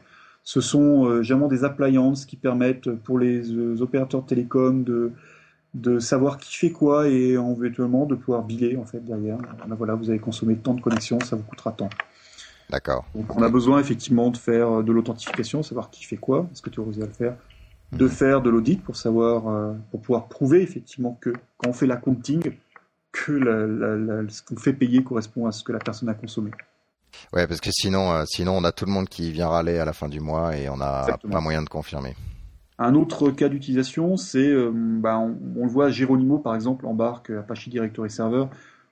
Ce 0.43 0.59
sont 0.59 1.21
généralement 1.21 1.47
des 1.47 1.63
appliances 1.63 2.25
qui 2.25 2.35
permettent 2.35 2.89
pour 2.89 3.19
les 3.19 3.79
opérateurs 3.79 4.23
de 4.23 4.27
télécom 4.27 4.83
de 4.83 5.11
de 5.75 5.99
savoir 5.99 6.39
qui 6.39 6.55
fait 6.55 6.71
quoi 6.71 7.07
et 7.07 7.33
éventuellement 7.33 8.07
de 8.07 8.15
pouvoir 8.15 8.41
biler 8.41 8.75
en 8.75 8.85
fait 8.85 9.05
derrière. 9.05 9.37
Voilà, 9.77 9.93
vous 9.93 10.09
avez 10.09 10.19
consommé 10.19 10.55
tant 10.55 10.73
de 10.73 10.81
connexions, 10.81 11.19
ça 11.19 11.35
vous 11.35 11.43
coûtera 11.43 11.71
tant. 11.73 11.91
D'accord. 12.71 13.05
Donc 13.13 13.35
on 13.35 13.43
a 13.43 13.49
besoin 13.49 13.79
effectivement 13.79 14.31
de 14.31 14.37
faire 14.37 14.81
de 14.81 14.91
l'authentification, 14.91 15.61
savoir 15.61 15.91
qui 15.91 16.05
fait 16.05 16.17
quoi, 16.17 16.47
est-ce 16.51 16.63
que 16.63 16.71
tu 16.71 16.81
es 16.81 17.03
à 17.03 17.05
le 17.05 17.11
faire, 17.11 17.35
de 17.97 18.07
faire 18.07 18.41
de 18.41 18.49
l'audit 18.49 18.81
pour 18.81 18.95
savoir, 18.95 19.47
euh, 19.47 19.73
pour 19.91 20.01
pouvoir 20.01 20.27
prouver 20.27 20.61
effectivement 20.61 21.17
que 21.21 21.31
quand 21.57 21.69
on 21.69 21.73
fait 21.73 21.87
l'accounting, 21.87 22.41
que 23.11 23.39
ce 24.29 24.41
qu'on 24.41 24.55
fait 24.55 24.73
payer 24.73 25.03
correspond 25.03 25.45
à 25.45 25.51
ce 25.51 25.63
que 25.63 25.71
la 25.71 25.79
personne 25.79 26.09
a 26.09 26.13
consommé. 26.13 26.51
Ouais, 27.31 27.45
parce 27.45 27.61
que 27.61 27.69
sinon, 27.71 28.11
euh, 28.11 28.23
sinon 28.25 28.57
on 28.57 28.63
a 28.63 28.71
tout 28.71 28.85
le 28.85 28.91
monde 28.91 29.07
qui 29.07 29.31
vient 29.31 29.47
râler 29.47 29.77
à 29.77 29.85
la 29.85 29.93
fin 29.93 30.09
du 30.09 30.19
mois 30.19 30.57
et 30.57 30.67
on 30.69 30.77
n'a 30.77 31.17
pas 31.29 31.41
moyen 31.41 31.61
de 31.61 31.69
confirmer. 31.69 32.15
Un 32.79 32.95
autre 32.95 33.29
cas 33.29 33.49
d'utilisation, 33.49 34.17
c'est, 34.17 34.49
euh, 34.49 34.71
bah, 34.73 35.19
on, 35.19 35.63
le 35.63 35.69
voit, 35.69 35.89
Geronimo 35.89 36.39
par 36.39 36.55
exemple 36.55 36.87
embarque 36.87 37.29
Apache 37.29 37.69
Directory 37.69 38.09
Server 38.09 38.45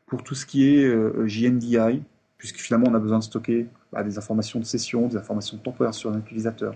pour 0.05 0.24
tout 0.24 0.36
ce 0.36 0.46
qui 0.46 0.67
est 0.67 0.88
JNDI, 1.25 2.03
puisque 2.38 2.58
finalement 2.58 2.89
on 2.91 2.93
a 2.93 3.00
besoin 3.00 3.20
de 3.20 3.24
stocker 3.24 3.65
bah, 3.91 4.03
des 4.03 4.17
informations 4.20 4.60
de 4.60 4.65
session, 4.65 5.08
des 5.08 5.17
informations 5.17 5.58
temporaires 5.58 5.93
sur 5.93 6.12
un 6.12 6.20
utilisateur. 6.20 6.75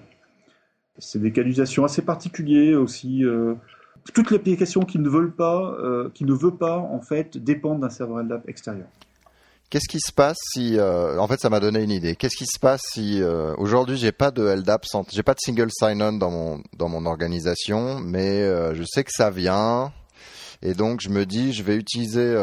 C'est 0.97 1.21
des 1.21 1.31
cas 1.31 1.41
d'utilisation 1.41 1.83
assez 1.83 2.01
particuliers 2.01 2.75
aussi. 2.75 3.23
Euh, 3.23 3.55
toutes 4.13 4.31
les 4.31 4.37
applications 4.37 4.81
qui 4.81 4.99
ne 4.99 5.09
veulent 5.09 5.33
pas, 5.33 5.75
qui 6.13 6.25
ne 6.25 6.33
veut 6.33 6.55
pas 6.55 6.77
en 6.77 7.01
fait 7.01 7.37
dépendre 7.37 7.81
d'un 7.81 7.89
serveur 7.89 8.21
LDAP 8.23 8.47
extérieur. 8.47 8.87
Qu'est-ce 9.69 9.89
qui 9.89 9.99
se 9.99 10.11
passe 10.11 10.37
si, 10.53 10.77
euh, 10.77 11.17
en 11.17 11.27
fait, 11.27 11.39
ça 11.39 11.49
m'a 11.49 11.59
donné 11.59 11.81
une 11.81 11.91
idée. 11.91 12.15
Qu'est-ce 12.15 12.37
qui 12.37 12.45
se 12.45 12.59
passe 12.59 12.81
si 12.93 13.21
euh, 13.21 13.55
aujourd'hui 13.57 13.97
j'ai 13.97 14.11
pas 14.11 14.29
de 14.29 14.43
LDAP, 14.43 14.85
j'ai 15.11 15.23
pas 15.23 15.33
de 15.33 15.39
single 15.39 15.69
sign-on 15.71 16.13
dans 16.13 16.29
mon 16.29 16.63
dans 16.77 16.87
mon 16.87 17.05
organisation, 17.05 17.99
mais 17.99 18.41
euh, 18.41 18.75
je 18.75 18.83
sais 18.83 19.03
que 19.03 19.11
ça 19.11 19.31
vient, 19.31 19.91
et 20.61 20.75
donc 20.75 21.01
je 21.01 21.09
me 21.09 21.25
dis 21.25 21.51
je 21.51 21.63
vais 21.63 21.75
utiliser 21.75 22.35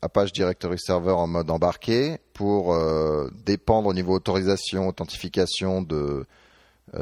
Apache 0.00 0.32
Directory 0.32 0.78
Server 0.78 1.12
en 1.12 1.26
mode 1.26 1.50
embarqué 1.50 2.16
pour 2.32 2.76
dépendre 3.44 3.88
au 3.88 3.94
niveau 3.94 4.14
autorisation, 4.14 4.88
authentification 4.88 5.82
de 5.82 6.24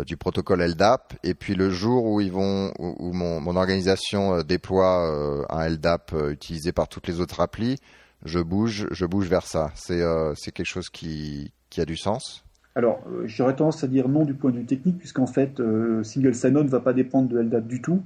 du 0.07 0.17
protocole 0.17 0.63
LDAP, 0.63 1.15
et 1.25 1.35
puis 1.35 1.55
le 1.55 1.71
jour 1.71 2.05
où 2.05 2.21
ils 2.21 2.31
vont, 2.31 2.73
où, 2.79 3.13
mon, 3.13 3.57
organisation 3.57 4.43
déploie 4.43 5.47
un 5.49 5.69
LDAP 5.69 6.15
utilisé 6.31 6.73
par 6.73 6.89
toutes 6.89 7.09
les 7.09 7.21
autres 7.21 7.41
applis, 7.41 7.77
je 8.25 8.41
bouge, 8.41 8.87
vers 9.29 9.47
ça. 9.47 9.71
C'est 9.75 10.01
euh, 10.01 10.35
quelque 10.35 10.65
chose 10.65 10.91
qui, 10.91 11.53
a 11.79 11.85
du 11.85 11.97
sens 11.97 12.45
Alors, 12.75 13.03
euh, 13.11 13.23
j'aurais 13.27 13.57
tendance 13.57 13.83
à 13.85 13.89
dire 13.89 14.09
non 14.09 14.25
du 14.25 14.35
point 14.35 14.51
de 14.51 14.59
vue 14.59 14.67
technique, 14.67 14.99
puisqu'en 14.99 15.27
fait, 15.27 15.61
euh, 15.61 16.03
Single 16.03 16.35
Sign-On 16.35 16.65
ne 16.65 16.69
va 16.69 16.81
pas 16.81 16.93
dépendre 16.93 17.29
de 17.29 17.39
LDAP 17.39 17.67
du 17.67 17.83
tout. 17.83 18.03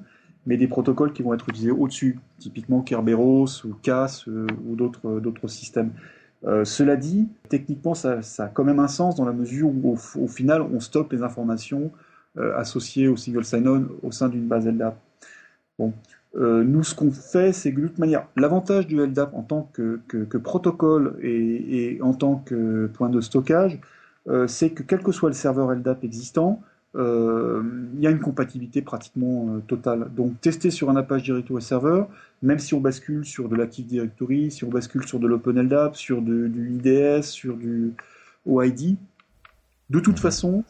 mais 0.46 0.58
des 0.58 0.68
protocoles 0.68 1.14
qui 1.14 1.22
vont 1.22 1.32
être 1.32 1.48
utilisés 1.48 1.70
au-dessus, 1.70 2.18
typiquement 2.38 2.82
Kerberos 2.82 3.64
ou 3.64 3.74
CAS 3.82 4.26
ou 4.26 4.76
d'autres 4.76 5.18
d'autres 5.18 5.48
systèmes. 6.44 6.64
cela 6.64 6.96
dit, 6.96 7.28
techniquement, 7.48 7.94
ça, 7.94 8.20
a 8.38 8.46
quand 8.48 8.64
même 8.64 8.80
un 8.80 8.88
sens 8.88 9.16
dans 9.16 9.24
la 9.24 9.32
mesure 9.32 9.68
où, 9.68 9.96
au, 10.16 10.28
final, 10.28 10.62
on 10.62 10.80
stoppe 10.80 11.12
les 11.12 11.22
informations 11.22 11.90
associées 12.56 13.08
au 13.08 13.16
single 13.16 13.44
sign-on 13.44 13.86
au 14.02 14.10
sein 14.12 14.28
d'une 14.28 14.46
base 14.46 14.66
LDAP. 14.66 14.96
Bon, 15.78 15.92
euh, 16.36 16.64
nous, 16.64 16.82
ce 16.82 16.94
qu'on 16.94 17.10
fait, 17.10 17.52
c'est 17.52 17.72
que 17.72 17.80
de 17.80 17.86
toute 17.88 17.98
manière, 17.98 18.26
l'avantage 18.36 18.86
du 18.86 18.96
LDAP 19.00 19.34
en 19.34 19.42
tant 19.42 19.70
que, 19.72 20.00
protocole 20.38 21.16
et, 21.22 21.98
en 22.02 22.12
tant 22.12 22.36
que 22.36 22.90
point 22.92 23.08
de 23.08 23.20
stockage, 23.20 23.80
euh, 24.28 24.46
c'est 24.46 24.70
que 24.70 24.82
quel 24.82 25.02
que 25.02 25.12
soit 25.12 25.28
le 25.28 25.34
serveur 25.34 25.70
LDAP 25.72 26.04
existant, 26.04 26.60
euh, 26.60 26.73
il 26.94 28.00
y 28.00 28.06
a 28.06 28.10
une 28.10 28.20
compatibilité 28.20 28.82
pratiquement 28.82 29.60
totale. 29.66 30.10
Donc, 30.14 30.40
tester 30.40 30.70
sur 30.70 30.90
un 30.90 30.96
Apache 30.96 31.24
Directory 31.24 31.62
Server, 31.62 32.04
même 32.42 32.58
si 32.58 32.74
on 32.74 32.80
bascule 32.80 33.24
sur 33.24 33.48
de 33.48 33.56
l'Active 33.56 33.86
Directory, 33.86 34.50
si 34.50 34.64
on 34.64 34.68
bascule 34.68 35.06
sur 35.06 35.18
de 35.18 35.26
l'OpenLDAP, 35.26 35.96
sur 35.96 36.22
du 36.22 36.78
IDS, 36.78 37.22
sur 37.22 37.56
du 37.56 37.94
OID, 38.46 38.96
de 39.90 40.00
toute 40.00 40.18
façon, 40.18 40.64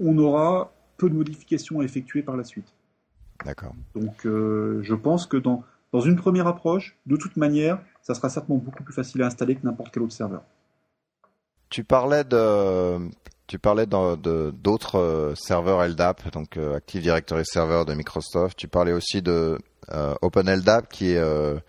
on 0.00 0.16
aura 0.18 0.72
peu 0.96 1.08
de 1.08 1.14
modifications 1.14 1.80
à 1.80 1.84
effectuer 1.84 2.22
par 2.22 2.36
la 2.36 2.44
suite. 2.44 2.72
D'accord. 3.44 3.74
Donc 3.94 4.26
euh, 4.26 4.80
je 4.82 4.94
pense 4.94 5.26
que 5.26 5.36
dans, 5.36 5.62
dans 5.92 6.00
une 6.00 6.16
première 6.16 6.46
approche, 6.46 6.96
de 7.06 7.16
toute 7.16 7.36
manière, 7.36 7.80
ça 8.02 8.14
sera 8.14 8.28
certainement 8.28 8.60
beaucoup 8.60 8.82
plus 8.82 8.94
facile 8.94 9.22
à 9.22 9.26
installer 9.26 9.54
que 9.54 9.64
n'importe 9.64 9.92
quel 9.92 10.02
autre 10.02 10.12
serveur. 10.12 10.42
Tu 11.70 11.84
parlais 11.84 12.24
de 12.24 12.98
tu 13.48 13.58
parlais 13.58 13.86
d'autres 13.86 14.98
euh, 14.98 15.34
serveurs 15.34 15.86
LDAP, 15.86 16.30
donc 16.30 16.56
euh, 16.56 16.76
Active 16.76 17.02
Directory 17.02 17.44
Server 17.44 17.84
de 17.86 17.94
Microsoft. 17.94 18.56
Tu 18.56 18.68
parlais 18.68 18.92
aussi 18.92 19.20
de 19.22 19.58
OpenLDAP 20.22 20.88
qui 20.90 21.12
est 21.12 21.62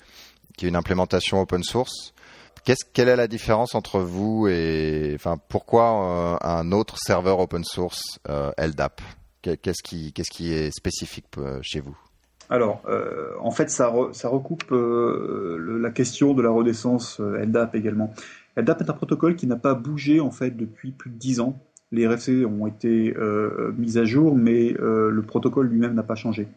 qui 0.57 0.65
est 0.65 0.69
une 0.69 0.75
implémentation 0.75 1.39
open 1.39 1.63
source. 1.63 2.13
Quelle 2.93 3.07
est 3.07 3.15
la 3.15 3.27
différence 3.27 3.74
entre 3.74 4.01
vous 4.01 4.48
et 4.50 5.13
enfin 5.15 5.38
pourquoi 5.48 6.38
un 6.45 6.71
autre 6.74 6.98
serveur 7.00 7.39
open 7.39 7.63
source 7.63 8.19
LDAP? 8.57 9.01
Qu'est-ce 9.41 9.83
qui, 9.83 10.12
qui 10.13 10.53
est 10.53 10.71
spécifique 10.71 11.27
euh, 11.38 11.59
chez 11.62 11.79
vous? 11.79 11.98
Alors, 12.50 12.81
euh, 12.88 13.31
en 13.39 13.51
fait, 13.51 13.69
ça, 13.69 13.93
ça 14.12 14.27
recoupe 14.27 14.71
euh, 14.71 15.79
la 15.81 15.91
question 15.91 16.33
de 16.33 16.41
la 16.41 16.50
renaissance 16.50 17.19
LDAP 17.19 17.75
également. 17.75 18.13
LDAP 18.57 18.81
est 18.81 18.89
un 18.89 18.93
protocole 18.93 19.36
qui 19.36 19.48
n'a 19.48 19.55
pas 19.55 19.75
bougé 19.75 20.19
en 20.19 20.31
fait 20.31 20.51
depuis 20.51 20.91
plus 20.91 21.12
de 21.12 21.15
10 21.15 21.39
ans. 21.39 21.59
Les 21.91 22.08
RFC 22.08 22.46
ont 22.46 22.67
été 22.67 23.15
mis 23.77 23.98
à 23.98 24.05
jour, 24.05 24.36
mais 24.36 24.75
le 24.79 25.22
protocole 25.22 25.67
lui-même 25.67 25.96
n'a 25.96 26.03
pas 26.03 26.15
changé. 26.15 26.48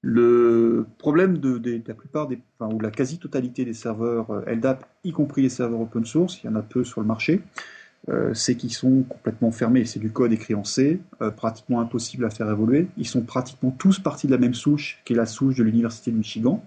Le 0.00 0.86
problème 0.98 1.38
de, 1.38 1.82
la 1.86 1.94
plupart 1.94 2.28
des, 2.28 2.38
ou 2.60 2.80
la 2.80 2.90
quasi-totalité 2.90 3.64
des 3.64 3.72
serveurs 3.74 4.42
LDAP, 4.46 4.84
y 5.04 5.12
compris 5.12 5.42
les 5.42 5.48
serveurs 5.48 5.80
open 5.80 6.04
source, 6.04 6.42
il 6.42 6.46
y 6.46 6.50
en 6.50 6.56
a 6.56 6.62
peu 6.62 6.84
sur 6.84 7.00
le 7.00 7.06
marché, 7.06 7.42
euh, 8.10 8.34
c'est 8.34 8.54
qu'ils 8.54 8.72
sont 8.72 9.02
complètement 9.08 9.50
fermés. 9.50 9.86
C'est 9.86 9.98
du 9.98 10.10
code 10.10 10.32
écrit 10.32 10.54
en 10.54 10.64
C, 10.64 11.00
euh, 11.22 11.30
pratiquement 11.30 11.80
impossible 11.80 12.24
à 12.26 12.30
faire 12.30 12.50
évoluer. 12.50 12.88
Ils 12.98 13.06
sont 13.06 13.22
pratiquement 13.22 13.70
tous 13.70 13.98
partis 13.98 14.26
de 14.26 14.32
la 14.32 14.38
même 14.38 14.54
souche, 14.54 15.00
qui 15.04 15.14
est 15.14 15.16
la 15.16 15.26
souche 15.26 15.56
de 15.56 15.62
l'Université 15.62 16.10
de 16.10 16.16
Michigan. 16.16 16.62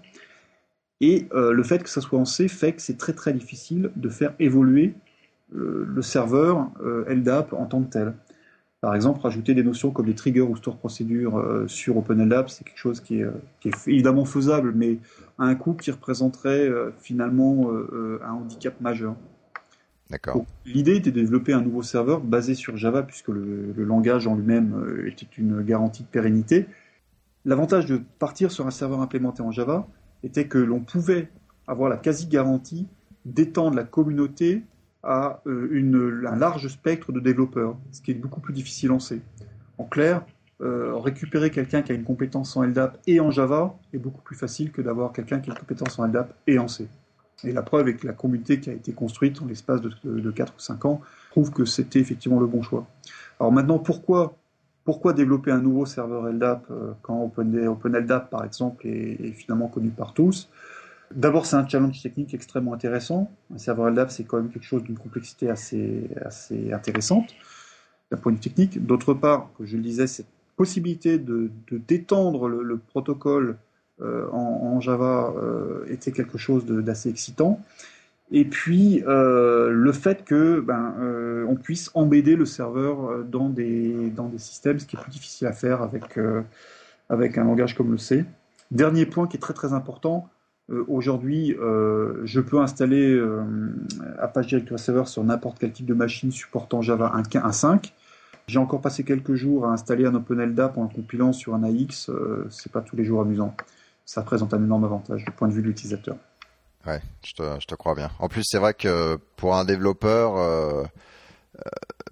Et 1.00 1.28
euh, 1.32 1.52
le 1.52 1.62
fait 1.62 1.80
que 1.80 1.88
ça 1.88 2.00
soit 2.00 2.18
en 2.18 2.24
C 2.24 2.48
fait 2.48 2.72
que 2.72 2.82
c'est 2.82 2.98
très 2.98 3.12
très 3.12 3.32
difficile 3.32 3.92
de 3.94 4.08
faire 4.08 4.34
évoluer 4.40 4.94
le 5.52 6.02
serveur 6.02 6.70
LDAP 7.08 7.52
en 7.52 7.66
tant 7.66 7.82
que 7.82 7.90
tel. 7.90 8.14
Par 8.80 8.94
exemple, 8.94 9.20
rajouter 9.20 9.54
des 9.54 9.64
notions 9.64 9.90
comme 9.90 10.06
des 10.06 10.14
triggers 10.14 10.42
ou 10.42 10.56
store 10.56 10.76
procédures 10.76 11.64
sur 11.66 11.96
OpenLDAP, 11.96 12.48
c'est 12.50 12.64
quelque 12.64 12.78
chose 12.78 13.00
qui 13.00 13.20
est, 13.20 13.26
qui 13.60 13.68
est, 13.68 13.88
évidemment 13.88 14.24
faisable, 14.24 14.72
mais 14.74 14.98
à 15.38 15.44
un 15.44 15.54
coût 15.54 15.74
qui 15.74 15.90
représenterait 15.90 16.70
finalement 16.98 17.70
un 18.22 18.30
handicap 18.30 18.80
majeur. 18.80 19.16
L'idée 20.64 20.96
était 20.96 21.10
de 21.10 21.20
développer 21.20 21.52
un 21.52 21.60
nouveau 21.60 21.82
serveur 21.82 22.20
basé 22.20 22.54
sur 22.54 22.76
Java, 22.76 23.02
puisque 23.02 23.28
le, 23.28 23.72
langage 23.76 24.26
en 24.26 24.36
lui-même 24.36 24.74
euh, 24.74 25.08
était 25.08 25.26
une 25.36 25.62
garantie 25.62 26.02
de 26.02 26.08
pérennité. 26.08 26.66
L'avantage 27.44 27.86
de 27.86 28.00
partir 28.18 28.50
sur 28.50 28.66
un 28.66 28.70
serveur 28.70 29.00
implémenté 29.00 29.42
en 29.42 29.50
Java 29.50 29.86
était 30.22 30.46
que 30.46 30.58
l'on 30.58 30.80
pouvait 30.80 31.30
avoir 31.66 31.90
la 31.90 31.96
quasi-garantie 31.96 32.86
d'étendre 33.26 33.76
la 33.76 33.84
communauté 33.84 34.62
à 35.02 35.40
euh, 35.46 36.26
un 36.26 36.36
large 36.36 36.68
spectre 36.68 37.12
de 37.12 37.20
développeurs, 37.20 37.76
ce 37.92 38.02
qui 38.02 38.10
est 38.10 38.14
beaucoup 38.14 38.40
plus 38.40 38.52
difficile 38.52 38.92
en 38.92 38.98
C. 38.98 39.20
En 39.78 39.84
clair, 39.84 40.22
euh, 40.60 40.96
récupérer 40.96 41.50
quelqu'un 41.50 41.82
qui 41.82 41.92
a 41.92 41.94
une 41.94 42.02
compétence 42.02 42.56
en 42.56 42.64
LDAP 42.64 42.98
et 43.06 43.20
en 43.20 43.30
Java 43.30 43.76
est 43.94 43.98
beaucoup 43.98 44.22
plus 44.22 44.34
facile 44.34 44.72
que 44.72 44.82
d'avoir 44.82 45.12
quelqu'un 45.12 45.38
qui 45.38 45.50
a 45.50 45.52
une 45.52 45.58
compétence 45.58 45.98
en 46.00 46.06
LDAP 46.06 46.34
et 46.48 46.58
en 46.58 46.66
C. 46.66 46.88
Et 47.44 47.52
la 47.52 47.62
preuve 47.62 47.88
est 47.88 47.94
que 47.94 48.06
la 48.06 48.12
communauté 48.12 48.58
qui 48.58 48.68
a 48.68 48.72
été 48.72 48.92
construite 48.92 49.40
en 49.40 49.46
l'espace 49.46 49.80
de, 49.80 49.92
de, 50.02 50.30
4 50.32 50.54
ou 50.56 50.58
5 50.58 50.84
ans 50.84 51.00
prouve 51.30 51.52
que 51.52 51.64
c'était 51.64 52.00
effectivement 52.00 52.40
le 52.40 52.46
bon 52.46 52.62
choix. 52.62 52.88
Alors 53.38 53.52
maintenant, 53.52 53.78
pourquoi, 53.78 54.34
pourquoi 54.84 55.12
développer 55.12 55.52
un 55.52 55.60
nouveau 55.60 55.86
serveur 55.86 56.24
LDAP 56.24 56.64
euh, 56.72 56.92
quand 57.02 57.22
OpenLDAP, 57.22 58.28
par 58.28 58.44
exemple, 58.44 58.84
est, 58.88 59.32
finalement 59.32 59.68
connu 59.68 59.90
par 59.90 60.12
tous? 60.12 60.48
D'abord, 61.14 61.46
c'est 61.46 61.56
un 61.56 61.66
challenge 61.66 62.02
technique 62.02 62.34
extrêmement 62.34 62.74
intéressant. 62.74 63.30
Un 63.54 63.58
serveur 63.58 63.90
LDAP, 63.90 64.10
c'est 64.10 64.24
quand 64.24 64.36
même 64.36 64.50
quelque 64.50 64.64
chose 64.64 64.82
d'une 64.82 64.98
complexité 64.98 65.48
assez, 65.48 66.08
assez 66.24 66.72
intéressante 66.72 67.34
d'un 68.10 68.18
point 68.18 68.32
de 68.32 68.36
vue 68.36 68.42
technique. 68.42 68.84
D'autre 68.84 69.14
part, 69.14 69.50
je 69.60 69.76
le 69.76 69.82
disais, 69.82 70.06
cette 70.06 70.26
possibilité 70.56 71.18
de, 71.18 71.50
d'étendre 71.70 72.48
le, 72.48 72.62
le, 72.62 72.76
protocole 72.76 73.56
euh, 74.00 74.28
en, 74.30 74.80
Java 74.80 75.32
euh, 75.36 75.84
était 75.88 76.12
quelque 76.12 76.38
chose 76.38 76.66
d'assez 76.66 77.08
excitant. 77.08 77.60
Et 78.30 78.44
puis 78.44 79.02
euh, 79.06 79.70
le 79.70 79.92
fait 79.92 80.24
que 80.24 80.60
ben, 80.60 80.94
on 81.48 81.56
puisse 81.56 81.90
embêter 81.94 82.36
le 82.36 82.44
serveur 82.44 83.24
dans 83.24 83.48
des, 83.48 84.10
dans 84.10 84.28
des 84.28 84.38
systèmes, 84.38 84.78
ce 84.78 84.86
qui 84.86 84.96
est 84.96 85.00
plus 85.00 85.10
difficile 85.10 85.46
à 85.46 85.52
faire 85.52 85.80
avec, 85.80 86.18
avec 87.08 87.38
un 87.38 87.44
langage 87.44 87.74
comme 87.74 87.90
le 87.90 87.98
C. 87.98 88.24
Dernier 88.70 89.06
point 89.06 89.26
qui 89.26 89.38
est 89.38 89.40
très 89.40 89.54
très 89.54 89.72
important, 89.72 90.28
aujourd'hui 90.68 91.56
je 92.24 92.40
peux 92.40 92.60
installer 92.60 93.20
Apache 94.18 94.48
Directory 94.48 94.78
Server 94.78 95.06
sur 95.06 95.24
n'importe 95.24 95.58
quel 95.58 95.72
type 95.72 95.86
de 95.86 95.94
machine 95.94 96.30
supportant 96.30 96.82
Java 96.82 97.12
1.5. 97.16 97.92
J'ai 98.46 98.58
encore 98.58 98.80
passé 98.80 99.04
quelques 99.04 99.34
jours 99.34 99.66
à 99.66 99.72
installer 99.72 100.06
un 100.06 100.14
OpenLDAP 100.14 100.78
en 100.78 100.84
le 100.84 100.88
compilant 100.88 101.32
sur 101.32 101.54
un 101.54 101.64
AX, 101.64 102.10
c'est 102.50 102.72
pas 102.72 102.80
tous 102.80 102.96
les 102.96 103.04
jours 103.04 103.22
amusant 103.22 103.54
ça 104.08 104.22
présente 104.22 104.54
un 104.54 104.64
énorme 104.64 104.84
avantage 104.84 105.22
du 105.22 105.30
point 105.30 105.48
de 105.48 105.52
vue 105.52 105.60
de 105.60 105.66
l'utilisateur. 105.66 106.16
Ouais, 106.86 107.02
je 107.22 107.34
te, 107.34 107.42
je 107.60 107.66
te, 107.66 107.74
crois 107.74 107.94
bien. 107.94 108.10
En 108.18 108.28
plus, 108.28 108.42
c'est 108.42 108.56
vrai 108.56 108.72
que 108.72 109.18
pour 109.36 109.54
un 109.54 109.66
développeur, 109.66 110.38
euh, 110.38 110.84
euh, 110.84 110.86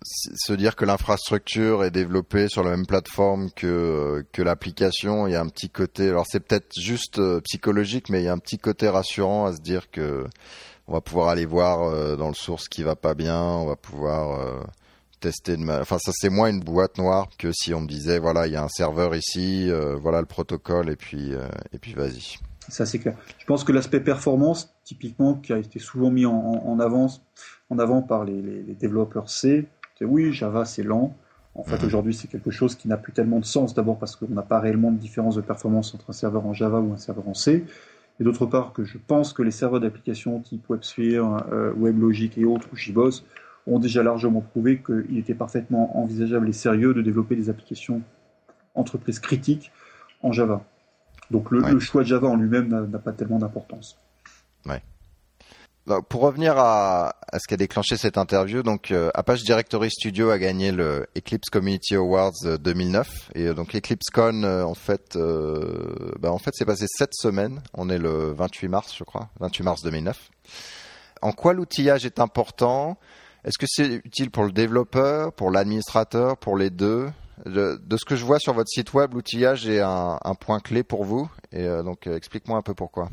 se 0.02 0.52
dire 0.52 0.76
que 0.76 0.84
l'infrastructure 0.84 1.84
est 1.84 1.90
développée 1.90 2.48
sur 2.48 2.62
la 2.62 2.70
même 2.70 2.86
plateforme 2.86 3.50
que, 3.50 4.24
que 4.32 4.42
l'application, 4.42 5.26
il 5.26 5.32
y 5.32 5.36
a 5.36 5.40
un 5.40 5.48
petit 5.48 5.70
côté. 5.70 6.08
Alors 6.08 6.26
c'est 6.28 6.40
peut-être 6.40 6.78
juste 6.78 7.18
euh, 7.18 7.40
psychologique, 7.42 8.08
mais 8.08 8.22
il 8.22 8.24
y 8.24 8.28
a 8.28 8.32
un 8.32 8.38
petit 8.38 8.58
côté 8.58 8.88
rassurant 8.88 9.46
à 9.46 9.52
se 9.54 9.60
dire 9.60 9.90
que 9.90 10.26
on 10.88 10.92
va 10.92 11.00
pouvoir 11.00 11.30
aller 11.30 11.46
voir 11.46 12.16
dans 12.16 12.28
le 12.28 12.34
source 12.34 12.68
qui 12.68 12.84
va 12.84 12.94
pas 12.94 13.14
bien, 13.14 13.42
on 13.42 13.66
va 13.66 13.74
pouvoir 13.74 14.64
tester 15.20 15.56
enfin 15.68 15.98
ça 15.98 16.12
c'est 16.14 16.28
moins 16.28 16.48
une 16.48 16.60
boîte 16.60 16.98
noire 16.98 17.28
que 17.38 17.50
si 17.52 17.74
on 17.74 17.80
me 17.80 17.86
disait 17.86 18.18
voilà 18.18 18.46
il 18.46 18.52
y 18.52 18.56
a 18.56 18.62
un 18.62 18.68
serveur 18.68 19.14
ici 19.14 19.70
euh, 19.70 19.96
voilà 19.96 20.20
le 20.20 20.26
protocole 20.26 20.90
et 20.90 20.96
puis 20.96 21.34
euh, 21.34 21.48
et 21.72 21.78
puis 21.78 21.94
vas-y 21.94 22.38
ça 22.68 22.84
c'est 22.84 22.98
clair 22.98 23.16
je 23.38 23.44
pense 23.46 23.64
que 23.64 23.72
l'aspect 23.72 24.00
performance 24.00 24.74
typiquement 24.84 25.34
qui 25.34 25.52
a 25.52 25.58
été 25.58 25.78
souvent 25.78 26.10
mis 26.10 26.26
en, 26.26 26.34
en 26.34 26.80
avance 26.80 27.22
en 27.70 27.78
avant 27.78 28.02
par 28.02 28.24
les, 28.24 28.62
développeurs 28.78 29.28
C 29.28 29.66
oui 30.00 30.32
Java 30.32 30.64
c'est 30.64 30.82
lent 30.82 31.16
en 31.54 31.64
fait 31.64 31.80
mhm. 31.80 31.86
aujourd'hui 31.86 32.14
c'est 32.14 32.28
quelque 32.28 32.50
chose 32.50 32.74
qui 32.74 32.88
n'a 32.88 32.96
plus 32.96 33.12
tellement 33.12 33.40
de 33.40 33.44
sens 33.44 33.74
d'abord 33.74 33.98
parce 33.98 34.16
qu'on 34.16 34.28
n'a 34.28 34.42
pas 34.42 34.60
réellement 34.60 34.92
de 34.92 34.98
différence 34.98 35.36
de 35.36 35.40
performance 35.40 35.94
entre 35.94 36.10
un 36.10 36.12
serveur 36.12 36.46
en 36.46 36.52
Java 36.52 36.80
ou 36.80 36.92
un 36.92 36.98
serveur 36.98 37.28
en 37.28 37.34
C 37.34 37.64
et 38.18 38.24
d'autre 38.24 38.46
part 38.46 38.72
que 38.72 38.84
je 38.84 38.98
pense 38.98 39.32
que 39.32 39.42
les 39.42 39.50
serveurs 39.50 39.80
d'application 39.80 40.40
type 40.40 40.64
WebSphere, 40.68 41.44
euh, 41.52 41.72
WebLogic 41.76 42.38
et 42.38 42.44
autres 42.44 42.68
ou 42.72 42.76
JBoss 42.76 43.24
ont 43.66 43.78
déjà 43.78 44.02
largement 44.02 44.40
prouvé 44.40 44.80
qu'il 44.80 45.18
était 45.18 45.34
parfaitement 45.34 45.98
envisageable 45.98 46.48
et 46.48 46.52
sérieux 46.52 46.94
de 46.94 47.02
développer 47.02 47.36
des 47.36 47.50
applications 47.50 48.02
entreprises 48.74 49.18
critiques 49.18 49.72
en 50.22 50.32
Java. 50.32 50.64
Donc 51.30 51.50
le, 51.50 51.80
choix 51.80 52.02
de 52.02 52.06
Java 52.06 52.28
en 52.28 52.36
lui-même 52.36 52.68
n'a 52.68 52.98
pas 52.98 53.12
tellement 53.12 53.38
d'importance. 53.38 53.98
Ouais. 54.64 54.82
Pour 56.08 56.22
revenir 56.22 56.58
à, 56.58 57.14
ce 57.34 57.46
qui 57.46 57.54
a 57.54 57.56
déclenché 57.56 57.96
cette 57.96 58.18
interview, 58.18 58.62
donc 58.62 58.90
euh, 58.90 59.10
Apache 59.14 59.44
Directory 59.44 59.90
Studio 59.90 60.30
a 60.30 60.38
gagné 60.38 60.72
le 60.72 61.06
Eclipse 61.16 61.48
Community 61.48 61.94
Awards 61.94 62.58
2009 62.60 63.30
et 63.34 63.46
euh, 63.46 63.54
donc 63.54 63.74
EclipseCon 63.74 64.42
euh, 64.42 64.64
en 64.64 64.74
fait, 64.74 65.16
bah, 66.18 66.32
en 66.32 66.38
fait 66.38 66.50
c'est 66.54 66.64
passé 66.64 66.86
cette 66.88 67.14
semaine. 67.14 67.62
On 67.74 67.88
est 67.88 67.98
le 67.98 68.32
28 68.32 68.68
mars, 68.68 68.94
je 68.96 69.04
crois, 69.04 69.28
28 69.40 69.62
mars 69.62 69.82
2009. 69.82 70.30
En 71.22 71.32
quoi 71.32 71.52
l'outillage 71.52 72.04
est 72.04 72.18
important? 72.18 72.98
Est-ce 73.44 73.58
que 73.58 73.66
c'est 73.68 74.00
utile 74.04 74.30
pour 74.30 74.44
le 74.44 74.52
développeur, 74.52 75.32
pour 75.32 75.50
l'administrateur, 75.52 76.36
pour 76.36 76.56
les 76.56 76.70
deux? 76.70 77.08
De, 77.44 77.78
ce 77.96 78.04
que 78.04 78.16
je 78.16 78.24
vois 78.24 78.40
sur 78.40 78.54
votre 78.54 78.68
site 78.68 78.92
web, 78.92 79.14
l'outillage 79.14 79.68
est 79.68 79.80
un, 79.80 80.18
point 80.40 80.58
clé 80.58 80.82
pour 80.82 81.04
vous. 81.04 81.30
Et 81.52 81.64
donc, 81.84 82.06
explique-moi 82.06 82.58
un 82.58 82.62
peu 82.62 82.74
pourquoi. 82.74 83.08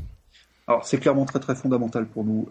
Alors, 0.66 0.86
c'est 0.86 0.98
clairement 0.98 1.24
très 1.24 1.40
très 1.40 1.54
fondamental 1.54 2.06
pour 2.06 2.24
nous. 2.24 2.48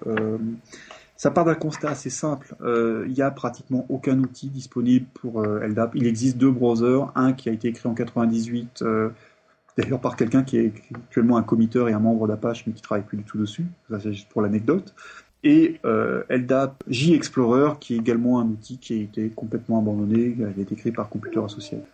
Ça 1.15 1.31
part 1.31 1.45
d'un 1.45 1.55
constat 1.55 1.89
assez 1.89 2.09
simple. 2.09 2.55
Euh, 2.61 3.05
il 3.07 3.13
n'y 3.13 3.21
a 3.21 3.31
pratiquement 3.31 3.85
aucun 3.89 4.19
outil 4.19 4.49
disponible 4.49 5.05
pour 5.13 5.41
euh, 5.41 5.65
LDAP. 5.65 5.95
Il 5.95 6.07
existe 6.07 6.37
deux 6.37 6.51
browsers, 6.51 7.11
un 7.15 7.33
qui 7.33 7.49
a 7.49 7.51
été 7.51 7.71
créé 7.71 7.89
en 7.89 7.93
98, 7.93 8.81
euh, 8.81 9.09
d'ailleurs 9.77 10.01
par 10.01 10.15
quelqu'un 10.15 10.43
qui 10.43 10.57
est 10.57 10.73
actuellement 10.93 11.37
un 11.37 11.43
committeur 11.43 11.87
et 11.87 11.93
un 11.93 11.99
membre 11.99 12.27
d'Apache, 12.27 12.65
mais 12.67 12.73
qui 12.73 12.81
travaille 12.81 13.05
plus 13.05 13.17
du 13.17 13.23
tout 13.23 13.37
dessus. 13.37 13.65
Ça 13.89 13.99
c'est 13.99 14.11
juste 14.11 14.29
pour 14.29 14.41
l'anecdote. 14.41 14.93
Et 15.45 15.79
LDAP 16.29 16.83
J-Explorer, 16.87 17.73
qui 17.79 17.95
est 17.95 17.97
également 17.97 18.39
un 18.39 18.45
outil 18.45 18.77
qui 18.77 18.93
a 18.93 19.01
été 19.01 19.29
complètement 19.29 19.79
abandonné, 19.79 20.35
il 20.37 20.43
a 20.43 20.61
été 20.61 20.75
créé 20.75 20.93
par 20.93 21.09
Computer 21.09 21.41
Associates. 21.43 21.85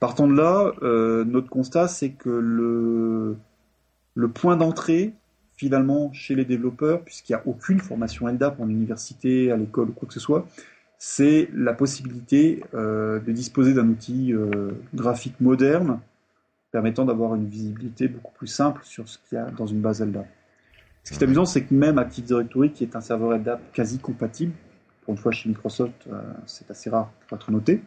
Partant 0.00 0.26
de 0.26 0.34
là, 0.34 0.72
notre 1.24 1.48
constat, 1.48 1.86
c'est 1.86 2.10
que 2.10 2.30
le, 2.30 3.36
le 4.14 4.28
point 4.28 4.56
d'entrée 4.56 5.14
finalement 5.60 6.10
chez 6.14 6.34
les 6.34 6.46
développeurs, 6.46 7.02
puisqu'il 7.02 7.32
n'y 7.32 7.38
a 7.38 7.42
aucune 7.46 7.80
formation 7.80 8.26
LDAP 8.26 8.60
en 8.60 8.68
université, 8.70 9.52
à 9.52 9.58
l'école 9.58 9.90
ou 9.90 9.92
quoi 9.92 10.08
que 10.08 10.14
ce 10.14 10.20
soit, 10.20 10.46
c'est 10.96 11.50
la 11.54 11.74
possibilité 11.74 12.64
euh, 12.72 13.20
de 13.20 13.30
disposer 13.30 13.74
d'un 13.74 13.86
outil 13.88 14.32
euh, 14.32 14.70
graphique 14.94 15.38
moderne 15.38 16.00
permettant 16.72 17.04
d'avoir 17.04 17.34
une 17.34 17.46
visibilité 17.46 18.08
beaucoup 18.08 18.32
plus 18.32 18.46
simple 18.46 18.80
sur 18.84 19.06
ce 19.06 19.18
qu'il 19.18 19.36
y 19.36 19.38
a 19.38 19.50
dans 19.50 19.66
une 19.66 19.82
base 19.82 20.00
LDAP. 20.00 20.26
Ce 21.04 21.12
qui 21.12 21.18
est 21.18 21.24
amusant, 21.24 21.44
c'est 21.44 21.64
que 21.64 21.74
même 21.74 21.98
Active 21.98 22.24
Directory, 22.24 22.72
qui 22.72 22.84
est 22.84 22.96
un 22.96 23.02
serveur 23.02 23.36
LDAP 23.36 23.60
quasi 23.74 23.98
compatible, 23.98 24.54
pour 25.02 25.12
une 25.12 25.18
fois 25.18 25.30
chez 25.30 25.50
Microsoft, 25.50 26.06
euh, 26.10 26.22
c'est 26.46 26.70
assez 26.70 26.88
rare 26.88 27.10
pour 27.28 27.36
être 27.36 27.50
noté, 27.50 27.82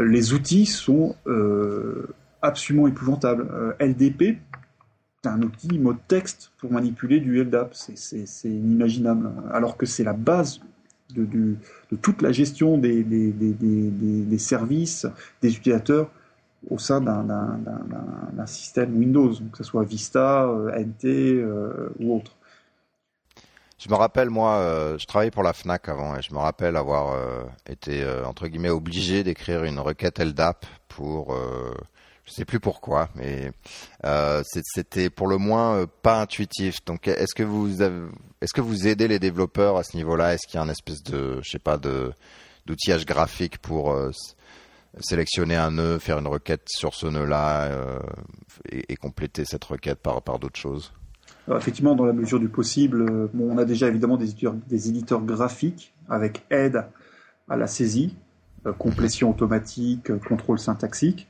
les 0.00 0.32
outils 0.32 0.66
sont 0.66 1.14
absolument 2.42 2.88
épouvantables. 2.88 3.76
LDP, 3.78 4.38
un 5.24 5.42
outil 5.42 5.78
mode 5.78 5.98
texte 6.06 6.52
pour 6.58 6.70
manipuler 6.72 7.20
du 7.20 7.42
LDAP. 7.42 7.74
C'est 7.74 8.48
inimaginable. 8.48 9.30
Alors 9.52 9.76
que 9.76 9.86
c'est 9.86 10.04
la 10.04 10.12
base 10.12 10.60
de, 11.14 11.56
toute 12.02 12.22
la 12.22 12.32
gestion 12.32 12.78
des, 12.78 13.02
des, 13.02 14.38
services, 14.38 15.06
des 15.42 15.54
utilisateurs 15.56 16.10
au 16.70 16.78
sein 16.78 17.00
d'un 17.00 18.46
système 18.46 18.96
Windows, 18.96 19.32
que 19.52 19.58
ce 19.58 19.64
soit 19.64 19.84
Vista, 19.84 20.44
euh, 20.44 20.76
NT 20.76 21.06
euh, 21.06 21.90
ou 22.00 22.16
autre. 22.16 22.32
Je 23.78 23.88
me 23.88 23.94
rappelle, 23.94 24.28
moi, 24.28 24.56
euh, 24.56 24.98
je 24.98 25.06
travaillais 25.06 25.30
pour 25.30 25.44
la 25.44 25.52
FNAC 25.52 25.88
avant 25.88 26.16
et 26.16 26.22
je 26.22 26.34
me 26.34 26.38
rappelle 26.38 26.76
avoir 26.76 27.16
été, 27.68 28.04
entre 28.26 28.48
guillemets, 28.48 28.70
obligé 28.70 29.22
d'écrire 29.22 29.62
une 29.62 29.78
requête 29.78 30.18
LDAP 30.18 30.66
pour 30.88 31.36
je 32.28 32.34
sais 32.34 32.44
plus 32.44 32.60
pourquoi, 32.60 33.08
mais 33.14 33.52
euh, 34.04 34.42
c'était 34.44 35.08
pour 35.08 35.28
le 35.28 35.38
moins 35.38 35.76
euh, 35.76 35.86
pas 36.02 36.20
intuitif. 36.20 36.84
Donc, 36.84 37.08
est-ce 37.08 37.34
que 37.34 37.42
vous 37.42 37.82
est-ce 37.82 38.52
que 38.52 38.60
vous 38.60 38.86
aidez 38.86 39.08
les 39.08 39.18
développeurs 39.18 39.78
à 39.78 39.82
ce 39.82 39.96
niveau-là? 39.96 40.34
Est-ce 40.34 40.46
qu'il 40.46 40.56
y 40.56 40.58
a 40.58 40.62
un 40.62 40.68
espèce 40.68 41.02
de, 41.02 41.40
je 41.42 41.50
sais 41.50 41.58
pas, 41.58 41.78
d'outillage 41.78 43.06
graphique 43.06 43.58
pour 43.58 43.92
euh, 43.92 44.10
sélectionner 45.00 45.56
un 45.56 45.70
nœud, 45.70 45.98
faire 45.98 46.18
une 46.18 46.26
requête 46.26 46.68
sur 46.68 46.94
ce 46.94 47.06
nœud-là 47.06 47.70
et, 48.70 48.96
compléter 48.96 49.44
cette 49.46 49.64
requête 49.64 50.00
par 50.00 50.38
d'autres 50.38 50.60
choses? 50.60 50.92
Effectivement, 51.50 51.94
dans 51.94 52.04
la 52.04 52.12
mesure 52.12 52.38
du 52.38 52.48
possible, 52.48 53.30
on 53.40 53.56
a 53.56 53.64
déjà 53.64 53.88
évidemment 53.88 54.18
des 54.18 54.88
éditeurs 54.88 55.22
graphiques 55.22 55.94
avec 56.10 56.44
aide 56.50 56.84
à 57.48 57.56
la 57.56 57.66
saisie, 57.66 58.14
complétion 58.78 59.30
automatique, 59.30 60.16
contrôle 60.26 60.58
syntaxique. 60.58 61.26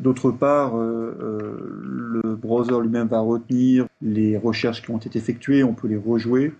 D'autre 0.00 0.30
part, 0.30 0.76
euh, 0.76 1.16
euh, 1.20 2.20
le 2.22 2.36
browser 2.36 2.80
lui-même 2.80 3.08
va 3.08 3.18
retenir 3.18 3.86
les 4.00 4.36
recherches 4.36 4.80
qui 4.80 4.92
ont 4.92 4.98
été 4.98 5.18
effectuées, 5.18 5.64
on 5.64 5.74
peut 5.74 5.88
les 5.88 5.96
rejouer. 5.96 6.54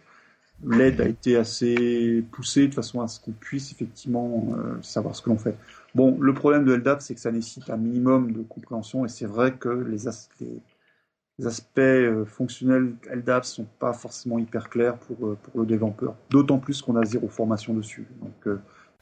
L'aide 0.66 1.00
a 1.00 1.06
été 1.06 1.36
assez 1.36 2.24
poussée 2.32 2.66
de 2.66 2.74
façon 2.74 3.00
à 3.00 3.06
ce 3.06 3.20
qu'on 3.20 3.30
puisse 3.30 3.70
effectivement 3.70 4.48
euh, 4.58 4.74
savoir 4.82 5.14
ce 5.14 5.22
que 5.22 5.30
l'on 5.30 5.38
fait. 5.38 5.56
Bon, 5.94 6.18
le 6.18 6.34
problème 6.34 6.64
de 6.64 6.74
LDAP, 6.74 7.00
c'est 7.00 7.14
que 7.14 7.20
ça 7.20 7.30
nécessite 7.30 7.70
un 7.70 7.76
minimum 7.76 8.32
de 8.32 8.42
compréhension 8.42 9.04
et 9.04 9.08
c'est 9.08 9.26
vrai 9.26 9.52
que 9.54 9.68
les, 9.68 10.08
aspects 10.08 11.80
fonctionnels 12.26 12.94
LDAP 13.08 13.44
sont 13.44 13.66
pas 13.78 13.92
forcément 13.92 14.40
hyper 14.40 14.68
clairs 14.68 14.98
pour, 14.98 15.36
le 15.54 15.64
développeur. 15.64 16.16
D'autant 16.28 16.58
plus 16.58 16.82
qu'on 16.82 16.96
a 16.96 17.04
zéro 17.04 17.28
formation 17.28 17.72
dessus. 17.72 18.08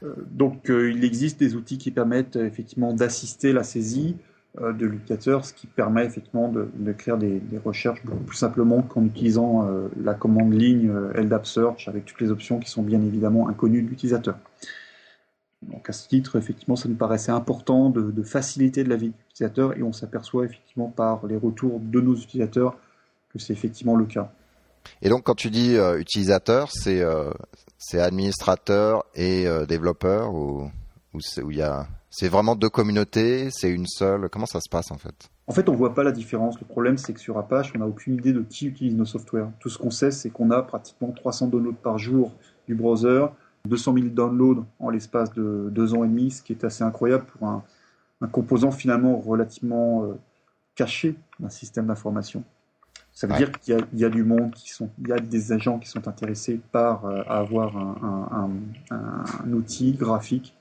Donc 0.02 0.70
euh, 0.70 0.90
il 0.90 1.04
existe 1.04 1.40
des 1.40 1.54
outils 1.54 1.78
qui 1.78 1.90
permettent 1.90 2.36
effectivement 2.36 2.92
d'assister 2.92 3.52
la 3.52 3.62
saisie 3.62 4.16
euh, 4.60 4.72
de 4.72 4.86
l'utilisateur, 4.86 5.44
ce 5.44 5.52
qui 5.52 5.66
permet 5.66 6.04
effectivement 6.04 6.48
de, 6.48 6.92
créer 6.92 7.16
des, 7.16 7.58
recherches 7.64 8.04
beaucoup 8.04 8.24
plus 8.24 8.36
simplement 8.36 8.82
qu'en 8.82 9.04
utilisant 9.04 9.68
la 10.02 10.14
commande 10.14 10.52
ligne 10.52 10.92
LDAP 11.14 11.46
Search 11.46 11.88
avec 11.88 12.04
toutes 12.04 12.20
les 12.20 12.30
options 12.30 12.58
qui 12.58 12.70
sont 12.70 12.82
bien 12.82 13.02
évidemment 13.02 13.48
inconnues 13.48 13.82
de 13.82 13.88
l'utilisateur. 13.88 14.36
Donc 15.62 15.88
à 15.88 15.92
ce 15.92 16.08
titre, 16.08 16.36
effectivement, 16.36 16.76
ça 16.76 16.88
nous 16.88 16.94
paraissait 16.94 17.32
important 17.32 17.90
de, 17.90 18.22
faciliter 18.22 18.84
la 18.84 18.96
vie 18.96 19.08
de 19.08 19.14
l'utilisateur 19.14 19.76
et 19.76 19.82
on 19.82 19.92
s'aperçoit 19.92 20.44
effectivement 20.44 20.88
par 20.88 21.26
les 21.26 21.36
retours 21.36 21.80
de 21.80 22.00
nos 22.00 22.14
utilisateurs 22.14 22.78
que 23.32 23.38
c'est 23.38 23.52
effectivement 23.52 23.96
le 23.96 24.04
cas. 24.04 24.32
Et 25.02 25.08
donc, 25.08 25.24
quand 25.24 25.34
tu 25.34 25.50
dis 25.50 25.76
euh, 25.76 25.98
utilisateur, 25.98 26.70
c'est 26.70 27.00
euh, 27.00 27.30
c'est 27.78 28.00
administrateur 28.00 29.04
et 29.14 29.46
euh, 29.46 29.66
développeur 29.66 30.34
ou 30.34 30.70
c'est 32.10 32.28
vraiment 32.28 32.56
deux 32.56 32.68
communautés, 32.68 33.48
c'est 33.50 33.70
une 33.70 33.86
seule? 33.86 34.28
Comment 34.28 34.46
ça 34.46 34.60
se 34.60 34.68
passe 34.68 34.90
en 34.90 34.98
fait? 34.98 35.30
En 35.46 35.52
fait, 35.52 35.68
on 35.68 35.74
voit 35.74 35.94
pas 35.94 36.02
la 36.02 36.12
différence. 36.12 36.58
Le 36.60 36.66
problème, 36.66 36.98
c'est 36.98 37.12
que 37.12 37.20
sur 37.20 37.38
Apache, 37.38 37.72
on 37.74 37.78
n'a 37.78 37.86
aucune 37.86 38.14
idée 38.14 38.32
de 38.32 38.42
qui 38.42 38.66
utilise 38.66 38.94
nos 38.94 39.04
softwares. 39.04 39.50
Tout 39.60 39.70
ce 39.70 39.78
qu'on 39.78 39.90
sait, 39.90 40.10
c'est 40.10 40.28
qu'on 40.28 40.50
a 40.50 40.62
pratiquement 40.62 41.10
300 41.12 41.48
downloads 41.48 41.76
par 41.82 41.98
jour 41.98 42.32
du 42.66 42.74
browser, 42.74 43.26
200 43.66 43.94
000 43.94 44.06
downloads 44.08 44.64
en 44.78 44.90
l'espace 44.90 45.32
de 45.32 45.68
deux 45.70 45.94
ans 45.94 46.04
et 46.04 46.08
demi, 46.08 46.30
ce 46.30 46.42
qui 46.42 46.52
est 46.52 46.64
assez 46.64 46.84
incroyable 46.84 47.24
pour 47.26 47.48
un 47.48 47.62
composant 48.32 48.70
finalement 48.70 49.16
relativement 49.18 50.04
caché 50.74 51.16
d'un 51.40 51.48
système 51.48 51.86
d'information. 51.86 52.44
Ça 53.16 53.26
veut 53.26 53.36
dire 53.38 53.50
qu'il 53.50 53.82
y, 53.94 54.04
a 54.04 54.10
du 54.10 54.24
monde 54.24 54.52
qui 54.52 54.70
sont, 54.70 54.90
il 55.00 55.08
y 55.08 55.12
a 55.12 55.18
des 55.18 55.50
agents 55.50 55.78
qui 55.78 55.88
sont 55.88 56.06
intéressés 56.06 56.60
par 56.70 57.06
euh, 57.06 57.22
avoir 57.26 57.74
un, 57.74 58.50
outil 59.50 59.92
graphique 59.92 60.54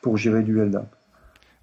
pour 0.00 0.16
gérer 0.16 0.42
du 0.42 0.60
LDAP. 0.60 0.92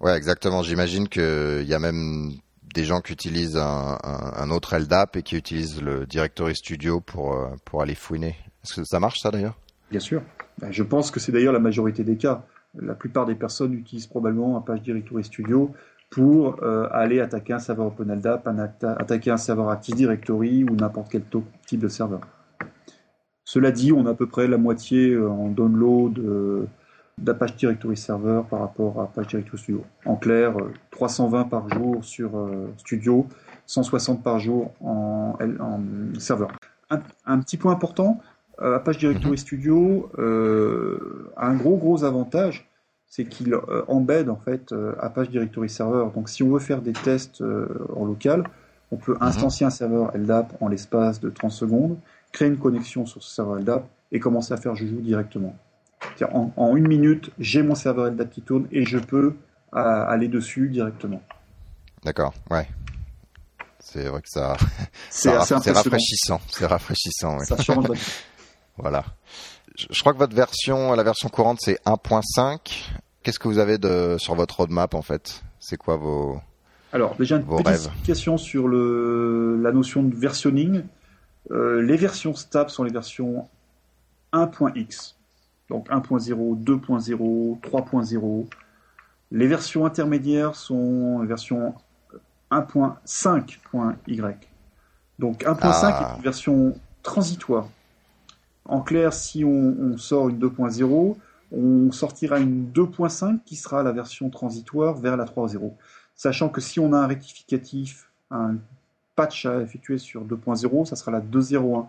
Ouais, 0.00 0.16
exactement. 0.16 0.62
J'imagine 0.62 1.08
qu'il 1.08 1.66
y 1.66 1.74
a 1.74 1.78
même 1.78 2.30
des 2.74 2.84
gens 2.84 3.02
qui 3.02 3.12
utilisent 3.12 3.58
un, 3.58 4.50
autre 4.50 4.78
LDAP 4.78 5.16
et 5.16 5.22
qui 5.22 5.36
utilisent 5.36 5.82
le 5.82 6.06
Directory 6.06 6.56
Studio 6.56 7.02
pour, 7.02 7.34
euh, 7.34 7.50
pour 7.66 7.82
aller 7.82 7.94
fouiner. 7.94 8.34
Est-ce 8.64 8.80
que 8.80 8.84
ça 8.84 8.98
marche 8.98 9.20
ça 9.20 9.30
d'ailleurs? 9.30 9.58
Bien 9.90 10.00
sûr. 10.00 10.22
Ben, 10.56 10.72
je 10.72 10.82
pense 10.82 11.10
que 11.10 11.20
c'est 11.20 11.32
d'ailleurs 11.32 11.52
la 11.52 11.60
majorité 11.60 12.02
des 12.02 12.16
cas. 12.16 12.46
La 12.80 12.94
plupart 12.94 13.26
des 13.26 13.34
personnes 13.34 13.74
utilisent 13.74 14.06
probablement 14.06 14.56
un 14.56 14.62
page 14.62 14.80
Directory 14.80 15.22
Studio 15.22 15.74
pour 16.10 16.56
euh, 16.62 16.88
aller 16.90 17.20
attaquer 17.20 17.52
un 17.52 17.60
serveur 17.60 17.86
OpenLDAP, 17.86 18.48
attaquer 18.82 19.30
un 19.30 19.36
serveur 19.36 19.70
Active 19.70 19.94
Directory 19.94 20.64
ou 20.64 20.74
n'importe 20.74 21.08
quel 21.10 21.22
type 21.66 21.80
de 21.80 21.88
serveur. 21.88 22.20
Cela 23.44 23.70
dit, 23.70 23.92
on 23.92 24.06
a 24.06 24.10
à 24.10 24.14
peu 24.14 24.26
près 24.26 24.48
la 24.48 24.58
moitié 24.58 25.12
euh, 25.12 25.28
en 25.28 25.48
download 25.48 26.18
euh, 26.18 26.66
d'Apache 27.18 27.56
Directory 27.56 27.96
Server 27.96 28.42
par 28.50 28.60
rapport 28.60 29.00
à 29.00 29.04
Apache 29.04 29.28
Directory 29.28 29.58
Studio. 29.58 29.84
En 30.04 30.16
clair, 30.16 30.54
320 30.90 31.44
par 31.44 31.68
jour 31.70 32.04
sur 32.04 32.30
Studio, 32.78 33.26
160 33.66 34.22
par 34.22 34.38
jour 34.38 34.72
en, 34.80 35.36
serveur. 36.18 36.52
Un, 36.88 37.38
petit 37.40 37.56
point 37.56 37.72
important, 37.72 38.20
Apache 38.58 38.98
Directory 38.98 39.32
mhm. 39.32 39.36
Studio 39.36 40.10
a 41.36 41.46
un 41.46 41.54
gros 41.56 41.76
gros 41.76 42.04
avantage, 42.04 42.69
c'est 43.10 43.24
qu'il 43.24 43.52
euh, 43.52 43.84
embed 43.88 44.30
en 44.30 44.36
fait 44.36 44.72
euh, 44.72 44.94
Apache 45.00 45.28
Directory 45.28 45.68
Server. 45.68 46.06
Donc 46.14 46.28
si 46.28 46.42
on 46.44 46.50
veut 46.50 46.60
faire 46.60 46.80
des 46.80 46.92
tests 46.92 47.42
euh, 47.42 47.66
en 47.94 48.06
local, 48.06 48.44
on 48.92 48.96
peut 48.96 49.14
mhm. 49.14 49.22
instancier 49.22 49.66
un 49.66 49.70
serveur 49.70 50.16
LDAP 50.16 50.56
en 50.60 50.68
l'espace 50.68 51.20
de 51.20 51.28
30 51.28 51.50
secondes, 51.50 51.98
créer 52.32 52.48
une 52.48 52.58
connexion 52.58 53.04
sur 53.04 53.22
ce 53.22 53.34
serveur 53.34 53.56
LDAP 53.56 53.84
et 54.12 54.20
commencer 54.20 54.54
à 54.54 54.56
faire 54.56 54.76
joujou 54.76 55.00
directement. 55.00 55.54
En, 56.32 56.50
en, 56.56 56.76
une 56.76 56.88
minute, 56.88 57.30
j'ai 57.38 57.62
mon 57.62 57.74
serveur 57.74 58.10
LDAP 58.10 58.30
qui 58.30 58.42
tourne 58.42 58.66
et 58.72 58.86
je 58.86 58.98
peux 58.98 59.34
aller 59.72 60.28
dessus 60.28 60.68
directement. 60.68 61.20
D'accord, 62.02 62.32
ouais. 62.50 62.66
C'est 63.80 64.08
vrai 64.08 64.20
que 64.22 64.28
ça, 64.28 64.56
c'est 65.10 65.30
rafraîchissant, 65.30 66.40
c'est 66.48 66.66
rafraîchissant. 66.66 67.38
Ouais. 67.38 67.44
Ça 67.44 67.56
change. 67.58 67.86
voilà 68.78 69.04
je 69.90 70.00
crois 70.00 70.12
que 70.12 70.18
votre 70.18 70.34
version, 70.34 70.92
la 70.94 71.02
version 71.02 71.28
courante, 71.28 71.58
c'est 71.60 71.80
1.5. 71.84 72.58
Qu'est-ce 73.22 73.38
que 73.38 73.48
vous 73.48 73.58
avez 73.58 73.78
de, 73.78 74.16
sur 74.18 74.34
votre 74.34 74.56
roadmap 74.58 74.94
en 74.94 75.02
fait? 75.02 75.42
C'est 75.58 75.76
quoi 75.76 75.96
vos 75.96 76.40
Alors 76.92 77.14
déjà 77.16 77.36
une 77.36 77.44
petite 77.44 77.90
question 78.04 78.38
sur 78.38 78.66
le, 78.68 79.58
la 79.62 79.72
notion 79.72 80.02
de 80.02 80.14
versionning. 80.14 80.82
Euh, 81.50 81.82
les 81.82 81.96
versions 81.96 82.34
stable 82.34 82.70
sont 82.70 82.84
les 82.84 82.92
versions 82.92 83.48
1.x, 84.32 85.16
donc 85.68 85.88
1.0, 85.90 86.62
2.0, 86.64 87.60
3.0. 87.60 88.46
Les 89.32 89.46
versions 89.46 89.84
intermédiaires 89.86 90.54
sont 90.54 91.20
version 91.24 91.74
1.5.y. 92.50 94.36
Donc 95.18 95.44
1.5 95.44 95.58
Ah. 95.62 96.12
est 96.12 96.16
une 96.16 96.22
version 96.22 96.74
transitoire. 97.02 97.68
En 98.70 98.82
clair, 98.82 99.12
si 99.12 99.44
on, 99.44 99.74
on 99.80 99.98
sort 99.98 100.28
une 100.28 100.38
2.0, 100.38 101.16
on 101.52 101.90
sortira 101.90 102.38
une 102.38 102.70
2.5 102.72 103.40
qui 103.44 103.56
sera 103.56 103.82
la 103.82 103.90
version 103.90 104.30
transitoire 104.30 104.96
vers 104.96 105.16
la 105.16 105.24
3.0. 105.24 105.72
Sachant 106.14 106.48
que 106.48 106.60
si 106.60 106.78
on 106.78 106.92
a 106.92 106.98
un 106.98 107.08
rectificatif, 107.08 108.08
un 108.30 108.54
patch 109.16 109.46
à 109.46 109.60
effectuer 109.60 109.98
sur 109.98 110.24
2.0, 110.24 110.84
ça 110.84 110.94
sera 110.94 111.10
la 111.10 111.20
2.01. 111.20 111.86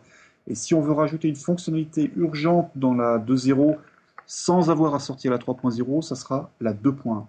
Et 0.48 0.56
si 0.56 0.74
on 0.74 0.82
veut 0.82 0.94
rajouter 0.94 1.28
une 1.28 1.36
fonctionnalité 1.36 2.12
urgente 2.16 2.72
dans 2.74 2.96
la 2.96 3.20
2.0 3.20 3.78
sans 4.26 4.72
avoir 4.72 4.96
à 4.96 5.00
sortir 5.00 5.30
la 5.30 5.38
3.0, 5.38 6.02
ça 6.02 6.16
sera 6.16 6.50
la 6.62 6.74
2.1. 6.74 7.26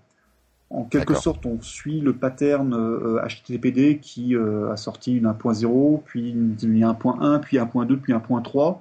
En 0.71 0.85
quelque 0.85 1.13
sorte, 1.13 1.45
on 1.45 1.61
suit 1.61 2.01
le 2.01 2.15
pattern 2.15 2.73
euh, 2.73 3.21
HTTPD 3.29 3.99
qui 3.99 4.35
euh, 4.35 4.73
a 4.73 4.79
sorti 4.79 5.19
une 5.19 5.27
1.0, 5.27 6.01
puis 6.07 6.31
une, 6.31 6.57
une 6.63 6.81
1.1, 6.81 7.41
puis 7.41 7.59
1.2, 7.59 7.99
puis 7.99 8.15
1.3, 8.15 8.79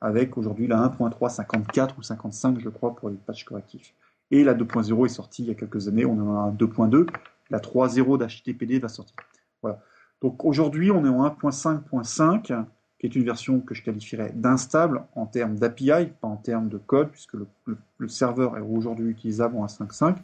avec 0.00 0.36
aujourd'hui 0.38 0.66
la 0.66 0.88
1.354 0.98 1.90
ou 1.98 2.02
55, 2.02 2.58
je 2.60 2.68
crois, 2.68 2.94
pour 2.96 3.10
les 3.10 3.16
patchs 3.16 3.44
correctifs. 3.44 3.94
Et 4.30 4.44
la 4.44 4.54
2.0 4.54 5.06
est 5.06 5.08
sortie 5.08 5.42
il 5.42 5.48
y 5.48 5.50
a 5.50 5.54
quelques 5.54 5.88
années, 5.88 6.04
on 6.04 6.12
en 6.20 6.34
a 6.36 6.38
un 6.48 6.52
2.2. 6.52 7.06
La 7.50 7.58
3.0 7.58 8.18
d'HTTPD 8.18 8.78
va 8.78 8.88
sortir. 8.88 9.16
Voilà. 9.62 9.80
Donc 10.22 10.44
aujourd'hui, 10.44 10.90
on 10.90 11.04
est 11.04 11.08
en 11.08 11.26
1.5.5, 11.26 12.64
qui 12.98 13.06
est 13.06 13.14
une 13.16 13.24
version 13.24 13.60
que 13.60 13.74
je 13.74 13.82
qualifierais 13.82 14.32
d'instable 14.34 15.02
en 15.14 15.26
termes 15.26 15.56
d'API, 15.56 16.12
pas 16.20 16.28
en 16.28 16.36
termes 16.36 16.68
de 16.68 16.78
code, 16.78 17.08
puisque 17.08 17.32
le, 17.34 17.46
le- 17.64 17.78
le 17.98 18.08
serveur 18.08 18.56
est 18.56 18.60
aujourd'hui 18.60 19.08
utilisable 19.10 19.56
en 19.56 19.66
1.5.5. 19.66 20.16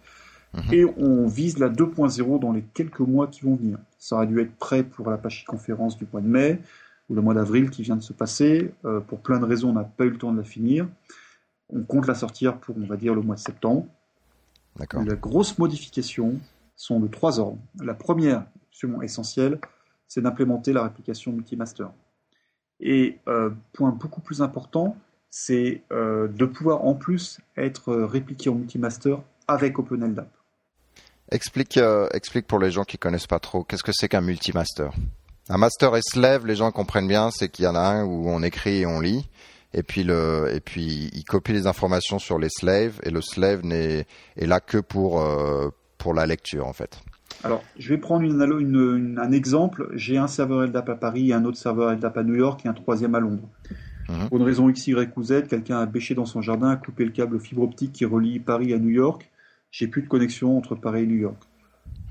Mhm. 0.54 0.62
Et 0.72 0.84
on 0.98 1.26
vise 1.26 1.58
la 1.58 1.68
2.0 1.68 2.38
dans 2.38 2.52
les 2.52 2.62
quelques 2.62 3.00
mois 3.00 3.26
qui 3.26 3.42
vont 3.44 3.56
venir. 3.56 3.78
Ça 3.98 4.16
aurait 4.16 4.26
dû 4.26 4.40
être 4.40 4.54
prêt 4.56 4.82
pour 4.84 5.10
l'Apache 5.10 5.44
conférence 5.44 5.96
du 5.98 6.06
mois 6.12 6.20
de 6.22 6.28
mai 6.28 6.60
ou 7.08 7.14
le 7.14 7.22
mois 7.22 7.34
d'avril 7.34 7.70
qui 7.70 7.82
vient 7.82 7.96
de 7.96 8.02
se 8.02 8.12
passer. 8.12 8.72
Euh, 8.84 9.00
pour 9.00 9.20
plein 9.20 9.38
de 9.38 9.44
raisons, 9.44 9.70
on 9.70 9.74
n'a 9.74 9.84
pas 9.84 10.04
eu 10.04 10.10
le 10.10 10.18
temps 10.18 10.32
de 10.32 10.38
la 10.38 10.44
finir. 10.44 10.88
On 11.68 11.82
compte 11.82 12.06
la 12.06 12.14
sortir 12.14 12.58
pour, 12.58 12.76
on 12.76 12.86
va 12.86 12.96
dire, 12.96 13.14
le 13.14 13.22
mois 13.22 13.36
de 13.36 13.40
septembre. 13.40 13.86
D'accord. 14.76 15.02
Les 15.02 15.16
grosses 15.16 15.58
modifications 15.58 16.38
sont 16.76 17.00
de 17.00 17.08
trois 17.08 17.40
ordres. 17.40 17.58
La 17.80 17.94
première, 17.94 18.46
absolument 18.70 19.02
essentielle, 19.02 19.58
c'est 20.06 20.20
d'implémenter 20.20 20.72
la 20.72 20.82
réplication 20.82 21.32
multimaster. 21.32 21.88
Et 22.78 23.18
euh, 23.26 23.50
point 23.72 23.90
beaucoup 23.90 24.20
plus 24.20 24.42
important, 24.42 24.96
c'est 25.30 25.82
euh, 25.92 26.28
de 26.28 26.44
pouvoir 26.44 26.84
en 26.84 26.94
plus 26.94 27.40
être 27.56 27.94
répliqué 27.94 28.50
en 28.50 28.54
multimaster 28.54 29.16
avec 29.48 29.78
OpenLDAP. 29.78 30.28
Explique, 31.32 31.80
explique 32.12 32.46
pour 32.46 32.60
les 32.60 32.70
gens 32.70 32.84
qui 32.84 32.98
connaissent 32.98 33.26
pas 33.26 33.40
trop, 33.40 33.64
qu'est-ce 33.64 33.82
que 33.82 33.90
c'est 33.92 34.08
qu'un 34.08 34.20
multimaster? 34.20 34.92
Un 35.48 35.58
master 35.58 35.94
et 35.96 36.00
slave, 36.02 36.46
les 36.46 36.56
gens 36.56 36.70
comprennent 36.72 37.06
bien, 37.08 37.30
c'est 37.30 37.48
qu'il 37.48 37.64
y 37.64 37.68
en 37.68 37.74
a 37.76 37.80
un 37.80 38.04
où 38.04 38.28
on 38.28 38.42
écrit 38.42 38.78
et 38.80 38.86
on 38.86 38.98
lit, 39.00 39.28
et 39.74 39.82
puis 39.84 40.02
le, 40.02 40.50
et 40.52 40.60
puis 40.60 41.10
il 41.12 41.24
copie 41.24 41.52
les 41.52 41.66
informations 41.68 42.18
sur 42.18 42.38
les 42.38 42.48
slaves, 42.50 42.98
et 43.04 43.10
le 43.10 43.20
slave 43.20 43.64
n'est 43.64 44.06
est 44.36 44.46
là 44.46 44.58
que 44.60 44.78
pour 44.78 45.20
euh, 45.20 45.68
pour 45.98 46.14
la 46.14 46.26
lecture 46.26 46.66
en 46.66 46.72
fait. 46.72 47.00
Alors, 47.44 47.62
je 47.78 47.88
vais 47.90 47.98
prendre 47.98 48.22
une 48.24 48.40
une- 48.60 48.96
une- 48.96 49.18
un 49.22 49.30
exemple. 49.32 49.88
J'ai 49.94 50.16
un 50.18 50.26
serveur 50.26 50.62
LDAP 50.66 50.88
à 50.88 50.94
Paris, 50.96 51.32
un 51.32 51.44
autre 51.44 51.58
serveur 51.58 51.90
LDAP 51.92 52.16
à 52.18 52.22
New 52.24 52.34
York 52.34 52.64
et 52.64 52.68
un 52.68 52.72
troisième 52.72 53.14
à 53.14 53.20
Londres. 53.20 53.48
Mhm. 54.08 54.28
Pour 54.28 54.38
une 54.38 54.44
raison 54.44 54.68
X, 54.68 54.86
Y 54.86 55.12
ou 55.16 55.22
Z, 55.22 55.46
quelqu'un 55.48 55.78
a 55.78 55.86
bêché 55.86 56.14
dans 56.14 56.26
son 56.26 56.40
jardin, 56.40 56.70
a 56.70 56.76
coupé 56.76 57.04
le 57.04 57.10
câble 57.10 57.38
fibre 57.40 57.62
optique 57.62 57.92
qui 57.92 58.04
relie 58.04 58.38
Paris 58.40 58.72
à 58.72 58.78
New 58.78 58.90
York. 58.90 59.30
J'ai 59.70 59.88
plus 59.88 60.02
de 60.02 60.08
connexion 60.08 60.56
entre 60.56 60.74
Paris 60.76 61.02
et 61.02 61.06
New 61.06 61.16
York. 61.18 61.36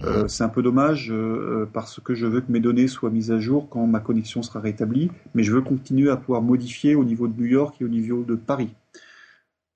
Euh, 0.03 0.27
c'est 0.27 0.43
un 0.43 0.49
peu 0.49 0.61
dommage 0.61 1.09
euh, 1.09 1.15
euh, 1.63 1.69
parce 1.71 2.01
que 2.01 2.15
je 2.15 2.25
veux 2.25 2.41
que 2.41 2.51
mes 2.51 2.59
données 2.59 2.87
soient 2.87 3.09
mises 3.09 3.31
à 3.31 3.39
jour 3.39 3.69
quand 3.69 3.87
ma 3.87 4.01
connexion 4.01 4.41
sera 4.43 4.59
rétablie, 4.59 5.09
mais 5.33 5.43
je 5.43 5.53
veux 5.53 5.61
continuer 5.61 6.09
à 6.09 6.17
pouvoir 6.17 6.41
modifier 6.41 6.95
au 6.95 7.05
niveau 7.05 7.27
de 7.27 7.39
New 7.39 7.47
York 7.47 7.77
et 7.79 7.85
au 7.85 7.87
niveau 7.87 8.23
de 8.23 8.35
Paris. 8.35 8.73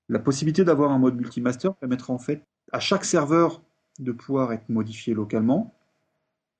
La 0.10 0.20
possibilité 0.20 0.66
d'avoir 0.66 0.92
un 0.92 1.00
mode 1.00 1.16
multimaster 1.16 1.74
permettra 1.74 2.14
en 2.14 2.20
fait 2.20 2.44
à 2.72 2.80
chaque 2.80 3.06
serveur 3.06 3.62
de 4.00 4.12
pouvoir 4.12 4.52
être 4.52 4.68
modifié 4.68 5.14
localement 5.14 5.74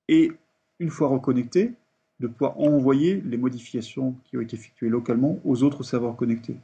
et 0.08 0.32
une 0.78 0.90
fois 0.90 1.08
reconnecté, 1.08 1.74
de 2.20 2.28
pouvoir 2.28 2.58
envoyer 2.58 3.20
les 3.20 3.36
modifications 3.36 4.16
qui 4.24 4.38
ont 4.38 4.40
été 4.40 4.56
effectuées 4.56 4.88
localement 4.88 5.38
aux 5.44 5.62
autres 5.62 5.82
serveurs 5.82 6.16
connectés. 6.16 6.56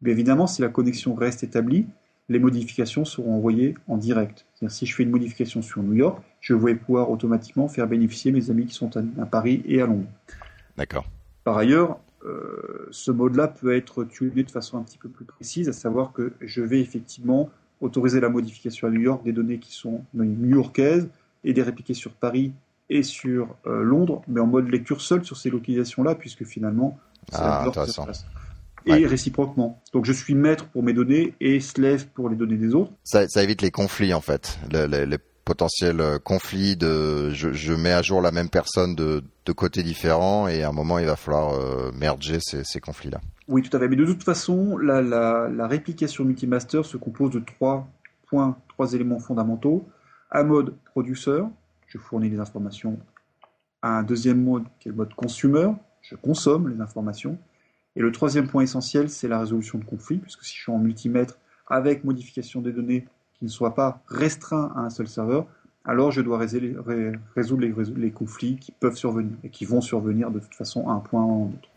Mais 0.00 0.10
évidemment, 0.10 0.46
si 0.46 0.60
la 0.62 0.68
connexion 0.68 1.14
reste 1.14 1.44
établie, 1.44 1.86
les 2.28 2.38
modifications 2.38 3.04
seront 3.04 3.34
envoyées 3.34 3.74
en 3.88 3.96
direct. 3.96 4.46
C'est-à-dire 4.54 4.74
si 4.74 4.86
je 4.86 4.94
fais 4.94 5.02
une 5.02 5.10
modification 5.10 5.62
sur 5.62 5.82
New 5.82 5.94
York, 5.94 6.22
je 6.40 6.54
vais 6.54 6.74
pouvoir 6.74 7.10
automatiquement 7.10 7.68
faire 7.68 7.86
bénéficier 7.86 8.32
mes 8.32 8.50
amis 8.50 8.66
qui 8.66 8.74
sont 8.74 8.90
à, 8.96 9.26
Paris 9.26 9.62
et 9.66 9.80
à 9.80 9.86
Londres. 9.86 10.08
D'accord. 10.76 11.06
Par 11.44 11.58
ailleurs, 11.58 11.98
euh, 12.24 12.86
ce 12.90 13.10
mode-là 13.10 13.48
peut 13.48 13.74
être 13.74 14.04
tuné 14.04 14.44
de 14.44 14.50
façon 14.50 14.78
un 14.78 14.82
petit 14.82 14.98
peu 14.98 15.08
plus 15.08 15.24
précise, 15.24 15.68
à 15.68 15.72
savoir 15.72 16.12
que 16.12 16.32
je 16.40 16.62
vais 16.62 16.80
effectivement 16.80 17.50
autoriser 17.80 18.20
la 18.20 18.28
modification 18.28 18.86
à 18.86 18.90
New 18.90 19.00
York 19.00 19.24
des 19.24 19.32
données 19.32 19.58
qui 19.58 19.72
sont 19.72 20.04
new-yorkaises 20.14 21.08
et 21.42 21.52
les 21.52 21.62
répliquer 21.62 21.94
sur 21.94 22.12
Paris 22.12 22.52
et 22.88 23.02
sur 23.02 23.56
euh, 23.66 23.82
Londres, 23.82 24.22
mais 24.28 24.40
en 24.40 24.46
mode 24.46 24.68
lecture 24.68 25.00
seule 25.00 25.24
sur 25.24 25.36
ces 25.36 25.50
localisations-là, 25.50 26.14
puisque 26.14 26.44
finalement, 26.44 26.98
c'est 27.30 27.38
Ah, 27.40 27.64
intéressant. 27.66 28.06
Ouais. 28.86 29.02
Et 29.02 29.06
réciproquement. 29.06 29.82
Donc 29.92 30.04
je 30.04 30.12
suis 30.12 30.34
maître 30.34 30.66
pour 30.66 30.82
mes 30.82 30.92
données 30.92 31.34
et 31.40 31.60
slave 31.60 32.06
pour 32.14 32.28
les 32.28 32.36
données 32.36 32.56
des 32.56 32.74
autres. 32.74 32.92
Ça, 33.04 33.26
ça 33.28 33.42
évite 33.42 33.62
les 33.62 33.70
conflits 33.70 34.14
en 34.14 34.20
fait, 34.20 34.58
le- 34.72 34.86
le- 34.86 35.04
les 35.04 35.18
potentiels 35.44 36.00
euh, 36.00 36.18
conflits 36.18 36.76
de 36.76 37.30
je, 37.30 37.52
je 37.52 37.72
mets 37.72 37.92
à 37.92 38.00
jour 38.02 38.22
la 38.22 38.30
même 38.30 38.48
personne 38.48 38.94
de, 38.94 39.24
de 39.44 39.52
côtés 39.52 39.82
différents 39.82 40.46
et 40.48 40.62
à 40.62 40.68
un 40.68 40.72
moment 40.72 40.98
il 41.00 41.06
va 41.06 41.16
falloir 41.16 41.54
euh, 41.54 41.90
merger 41.98 42.38
ces, 42.40 42.62
ces 42.64 42.80
conflits 42.80 43.10
là. 43.10 43.20
Oui, 43.48 43.60
tout 43.62 43.76
à 43.76 43.80
fait. 43.80 43.88
Mais 43.88 43.96
de 43.96 44.04
toute 44.06 44.22
façon, 44.22 44.78
la, 44.78 45.02
la, 45.02 45.48
la 45.48 45.66
réplication 45.66 46.24
multimaster 46.24 46.84
se 46.84 46.96
compose 46.96 47.32
de 47.32 47.40
trois 47.40 47.88
points, 48.28 48.56
trois 48.68 48.94
éléments 48.94 49.18
fondamentaux. 49.18 49.84
Un 50.30 50.44
mode 50.44 50.74
producer, 50.84 51.40
je 51.88 51.98
fournis 51.98 52.30
les 52.30 52.38
informations. 52.38 52.98
Un 53.82 54.04
deuxième 54.04 54.42
mode 54.42 54.62
qui 54.78 54.88
est 54.88 54.92
le 54.92 54.96
mode 54.96 55.12
consumer, 55.14 55.72
je 56.02 56.14
consomme 56.14 56.68
les 56.68 56.80
informations. 56.80 57.36
Et 57.96 58.00
le 58.00 58.10
troisième 58.10 58.48
point 58.48 58.62
essentiel, 58.62 59.10
c'est 59.10 59.28
la 59.28 59.38
résolution 59.38 59.78
de 59.78 59.84
conflits, 59.84 60.18
puisque 60.18 60.44
si 60.44 60.56
je 60.56 60.62
suis 60.62 60.72
en 60.72 60.78
multimètre 60.78 61.38
avec 61.66 62.04
modification 62.04 62.60
des 62.60 62.72
données 62.72 63.06
qui 63.34 63.44
ne 63.44 63.50
soient 63.50 63.74
pas 63.74 64.02
restreints 64.06 64.72
à 64.76 64.80
un 64.80 64.90
seul 64.90 65.08
serveur, 65.08 65.46
alors 65.84 66.10
je 66.10 66.20
dois 66.20 66.38
résoudre 66.38 67.62
les, 67.96 68.10
conflits 68.10 68.56
qui 68.56 68.72
peuvent 68.72 68.96
survenir 68.96 69.32
et 69.42 69.50
qui 69.50 69.64
vont 69.64 69.80
survenir 69.80 70.30
de 70.30 70.38
toute 70.38 70.54
façon 70.54 70.88
à 70.88 70.92
un 70.92 71.00
point 71.00 71.24
ou 71.24 71.32
à 71.32 71.34
un 71.34 71.48
autre. 71.48 71.68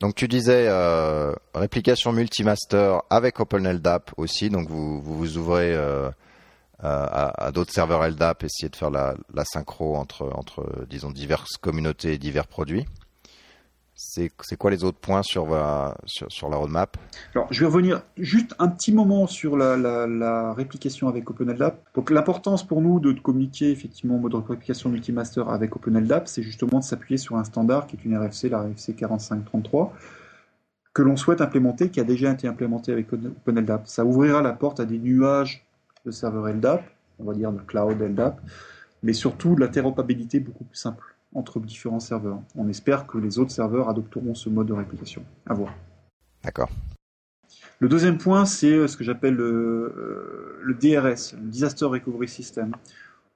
Donc 0.00 0.14
tu 0.14 0.28
disais 0.28 0.66
euh, 0.68 1.34
réplication 1.54 2.12
multimaster 2.12 3.00
avec 3.10 3.40
OpenLDAP 3.40 4.12
aussi, 4.16 4.48
donc 4.48 4.68
vous 4.68 5.00
vous, 5.02 5.38
ouvrez 5.38 5.74
euh, 5.74 6.08
à, 6.78 7.46
à 7.46 7.50
d'autres 7.50 7.72
serveurs 7.72 8.08
LDAP, 8.08 8.44
essayez 8.44 8.68
de 8.68 8.76
faire 8.76 8.90
la, 8.90 9.16
la 9.34 9.44
synchro 9.44 9.96
entre 9.96 10.30
entre 10.36 10.86
disons 10.88 11.10
diverses 11.10 11.56
communautés 11.56 12.12
et 12.12 12.18
divers 12.18 12.46
produits. 12.46 12.86
C'est 14.00 14.56
quoi 14.56 14.70
les 14.70 14.84
autres 14.84 14.98
points 15.00 15.24
sur 15.24 15.48
sur 16.06 16.48
la 16.48 16.56
roadmap? 16.56 16.96
Alors, 17.34 17.48
je 17.52 17.58
vais 17.60 17.66
revenir 17.66 18.02
juste 18.16 18.54
un 18.60 18.68
petit 18.68 18.92
moment 18.92 19.26
sur 19.26 19.56
la, 19.56 19.76
la- 19.76 20.06
la 20.06 20.52
réplication 20.52 21.08
avec 21.08 21.28
OpenLDAP. 21.28 21.80
Donc, 21.96 22.10
l'importance 22.10 22.64
pour 22.64 22.80
nous 22.80 23.00
de 23.00 23.12
communiquer 23.12 23.72
effectivement 23.72 24.14
en 24.14 24.18
mode 24.18 24.34
réplication 24.36 24.88
multimaster 24.88 25.48
avec 25.50 25.74
OpenLDAP, 25.74 26.28
c'est 26.28 26.44
justement 26.44 26.78
de 26.78 26.84
s'appuyer 26.84 27.18
sur 27.18 27.34
un 27.36 27.42
standard 27.42 27.88
qui 27.88 27.96
est 27.96 28.04
une 28.04 28.16
RFC, 28.16 28.48
la 28.48 28.60
RFC 28.62 28.94
4533, 28.94 29.92
que 30.94 31.02
l'on 31.02 31.16
souhaite 31.16 31.40
implémenter, 31.40 31.90
qui 31.90 31.98
a 31.98 32.04
déjà 32.04 32.30
été 32.30 32.46
implémenté 32.46 32.92
avec 32.92 33.12
OpenLDAP. 33.12 33.88
Ça 33.88 34.04
ouvrira 34.04 34.42
la 34.42 34.52
porte 34.52 34.78
à 34.78 34.84
des 34.84 34.98
nuages 34.98 35.66
de 36.06 36.12
serveurs 36.12 36.46
LDAP, 36.46 36.84
on 37.18 37.24
va 37.24 37.34
dire 37.34 37.50
de 37.50 37.58
cloud 37.58 38.00
LDAP, 38.00 38.40
mais 39.02 39.12
surtout 39.12 39.56
de 39.56 39.60
l'interopérabilité 39.60 40.38
beaucoup 40.38 40.62
plus 40.62 40.78
simple 40.78 41.02
entre 41.34 41.60
différents 41.60 42.00
serveurs. 42.00 42.40
On 42.56 42.68
espère 42.68 43.06
que 43.06 43.18
les 43.18 43.38
autres 43.38 43.50
serveurs 43.50 43.88
adopteront 43.88 44.34
ce 44.34 44.48
mode 44.48 44.68
de 44.68 44.72
réplication. 44.72 45.24
À 45.46 45.54
voir. 45.54 45.74
D'accord. 46.42 46.70
Le 47.80 47.88
deuxième 47.88 48.18
point, 48.18 48.44
c'est 48.44 48.72
euh, 48.72 48.88
ce 48.88 48.96
que 48.96 49.04
j'appelle 49.04 49.34
le, 49.34 49.44
euh, 49.44 50.60
le 50.62 50.74
DRS, 50.74 51.34
le 51.34 51.48
Disaster 51.48 51.84
Recovery 51.84 52.28
System. 52.28 52.72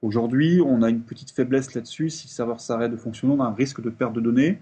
Aujourd'hui, 0.01 0.59
on 0.61 0.81
a 0.81 0.89
une 0.89 1.01
petite 1.01 1.31
faiblesse 1.31 1.73
là-dessus. 1.73 2.09
Si 2.09 2.27
le 2.27 2.31
serveur 2.31 2.59
s'arrête 2.59 2.91
de 2.91 2.97
fonctionner, 2.97 3.33
on 3.33 3.41
a 3.41 3.47
un 3.47 3.53
risque 3.53 3.81
de 3.81 3.89
perte 3.89 4.13
de 4.13 4.19
données. 4.19 4.59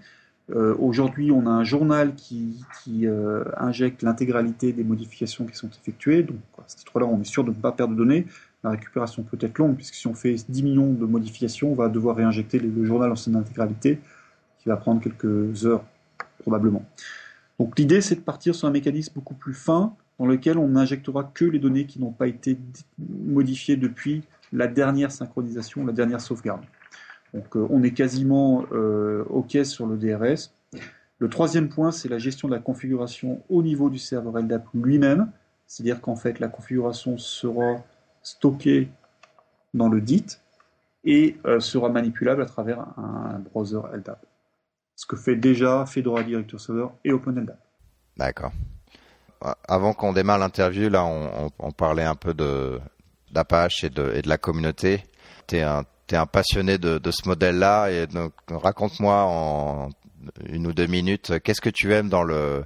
Euh, 0.50 0.74
Aujourd'hui, 0.78 1.32
on 1.32 1.46
a 1.46 1.50
un 1.50 1.64
journal 1.64 2.14
qui, 2.14 2.64
qui 2.82 3.06
euh, 3.06 3.42
injecte 3.56 4.02
l'intégralité 4.02 4.72
des 4.72 4.84
modifications 4.84 5.44
qui 5.46 5.56
sont 5.56 5.68
effectuées. 5.68 6.22
Donc, 6.22 6.38
à 6.58 6.64
ce 6.66 6.76
titre-là, 6.76 7.06
on 7.06 7.20
est 7.20 7.24
sûr 7.24 7.42
de 7.42 7.50
ne 7.50 7.54
pas 7.54 7.72
perdre 7.72 7.94
de 7.94 7.98
données. 7.98 8.26
La 8.64 8.70
récupération 8.70 9.22
peut 9.22 9.38
être 9.40 9.58
longue, 9.58 9.74
puisque 9.74 9.94
si 9.94 10.06
on 10.06 10.14
fait 10.14 10.36
10 10.48 10.62
millions 10.62 10.92
de 10.92 11.04
modifications, 11.04 11.72
on 11.72 11.74
va 11.74 11.88
devoir 11.88 12.16
réinjecter 12.16 12.58
le, 12.60 12.84
journal 12.84 13.10
en 13.10 13.16
son 13.16 13.34
intégralité, 13.34 13.98
qui 14.58 14.68
va 14.68 14.76
prendre 14.76 15.00
quelques 15.00 15.66
heures, 15.66 15.84
probablement. 16.38 16.84
Donc 17.58 17.78
l'idée, 17.78 18.00
c'est 18.00 18.14
de 18.14 18.20
partir 18.20 18.54
sur 18.54 18.68
un 18.68 18.70
mécanisme 18.70 19.12
beaucoup 19.14 19.34
plus 19.34 19.54
fin, 19.54 19.94
dans 20.18 20.26
lequel 20.26 20.58
on 20.58 20.68
n'injectera 20.68 21.24
que 21.34 21.44
les 21.44 21.58
données 21.58 21.86
qui 21.86 22.00
n'ont 22.00 22.12
pas 22.12 22.28
été 22.28 22.56
modifiées 22.98 23.76
depuis 23.76 24.22
la 24.52 24.68
dernière 24.68 25.10
synchronisation, 25.10 25.84
la 25.84 25.92
dernière 25.92 26.20
sauvegarde. 26.20 26.62
Donc 27.34 27.56
euh, 27.56 27.66
on 27.70 27.82
est 27.82 27.92
quasiment 27.92 28.64
euh, 28.72 29.24
OK 29.30 29.58
sur 29.64 29.86
le 29.86 29.96
DRS. 29.96 30.52
Le 31.18 31.28
troisième 31.28 31.68
point, 31.68 31.90
c'est 31.90 32.08
la 32.08 32.18
gestion 32.18 32.48
de 32.48 32.54
la 32.54 32.60
configuration 32.60 33.42
au 33.48 33.62
niveau 33.62 33.90
du 33.90 33.98
serveur 33.98 34.38
LDAP 34.38 34.66
lui-même. 34.74 35.30
C'est-à-dire 35.66 36.00
qu'en 36.00 36.16
fait, 36.16 36.40
la 36.40 36.48
configuration 36.48 37.16
sera 37.16 37.76
stockée 38.22 38.88
dans 39.74 39.88
le 39.88 40.00
DIT 40.00 40.38
et 41.04 41.36
euh, 41.46 41.60
sera 41.60 41.88
manipulable 41.88 42.42
à 42.42 42.46
travers 42.46 42.80
un 42.96 43.40
browser 43.50 43.80
LDAP. 43.92 44.24
Ce 44.94 45.06
que 45.06 45.16
fait 45.16 45.36
déjà 45.36 45.84
Fedora 45.86 46.22
Director 46.22 46.60
Server 46.60 46.86
et 47.04 47.12
OpenLDAP. 47.12 47.58
D'accord. 48.16 48.52
Avant 49.66 49.92
qu'on 49.92 50.12
démarre 50.12 50.38
l'interview, 50.38 50.88
là, 50.88 51.04
on, 51.04 51.72
parlait 51.72 52.04
un 52.04 52.14
peu 52.14 52.32
d'Apache 53.32 53.82
et 53.82 53.90
de, 53.90 54.22
la 54.24 54.38
communauté. 54.38 55.02
Tu 55.48 55.56
es 55.56 55.62
un, 55.62 55.84
un 56.12 56.26
passionné 56.26 56.78
de, 56.78 57.00
ce 57.10 57.28
modèle-là 57.28 57.90
et 57.90 58.06
raconte-moi 58.48 59.24
en 59.24 59.88
une 60.48 60.68
ou 60.68 60.72
deux 60.72 60.86
minutes 60.86 61.40
qu'est-ce 61.42 61.60
que 61.60 61.70
tu 61.70 61.92
aimes 61.92 62.08
dans 62.08 62.22
le 62.22 62.64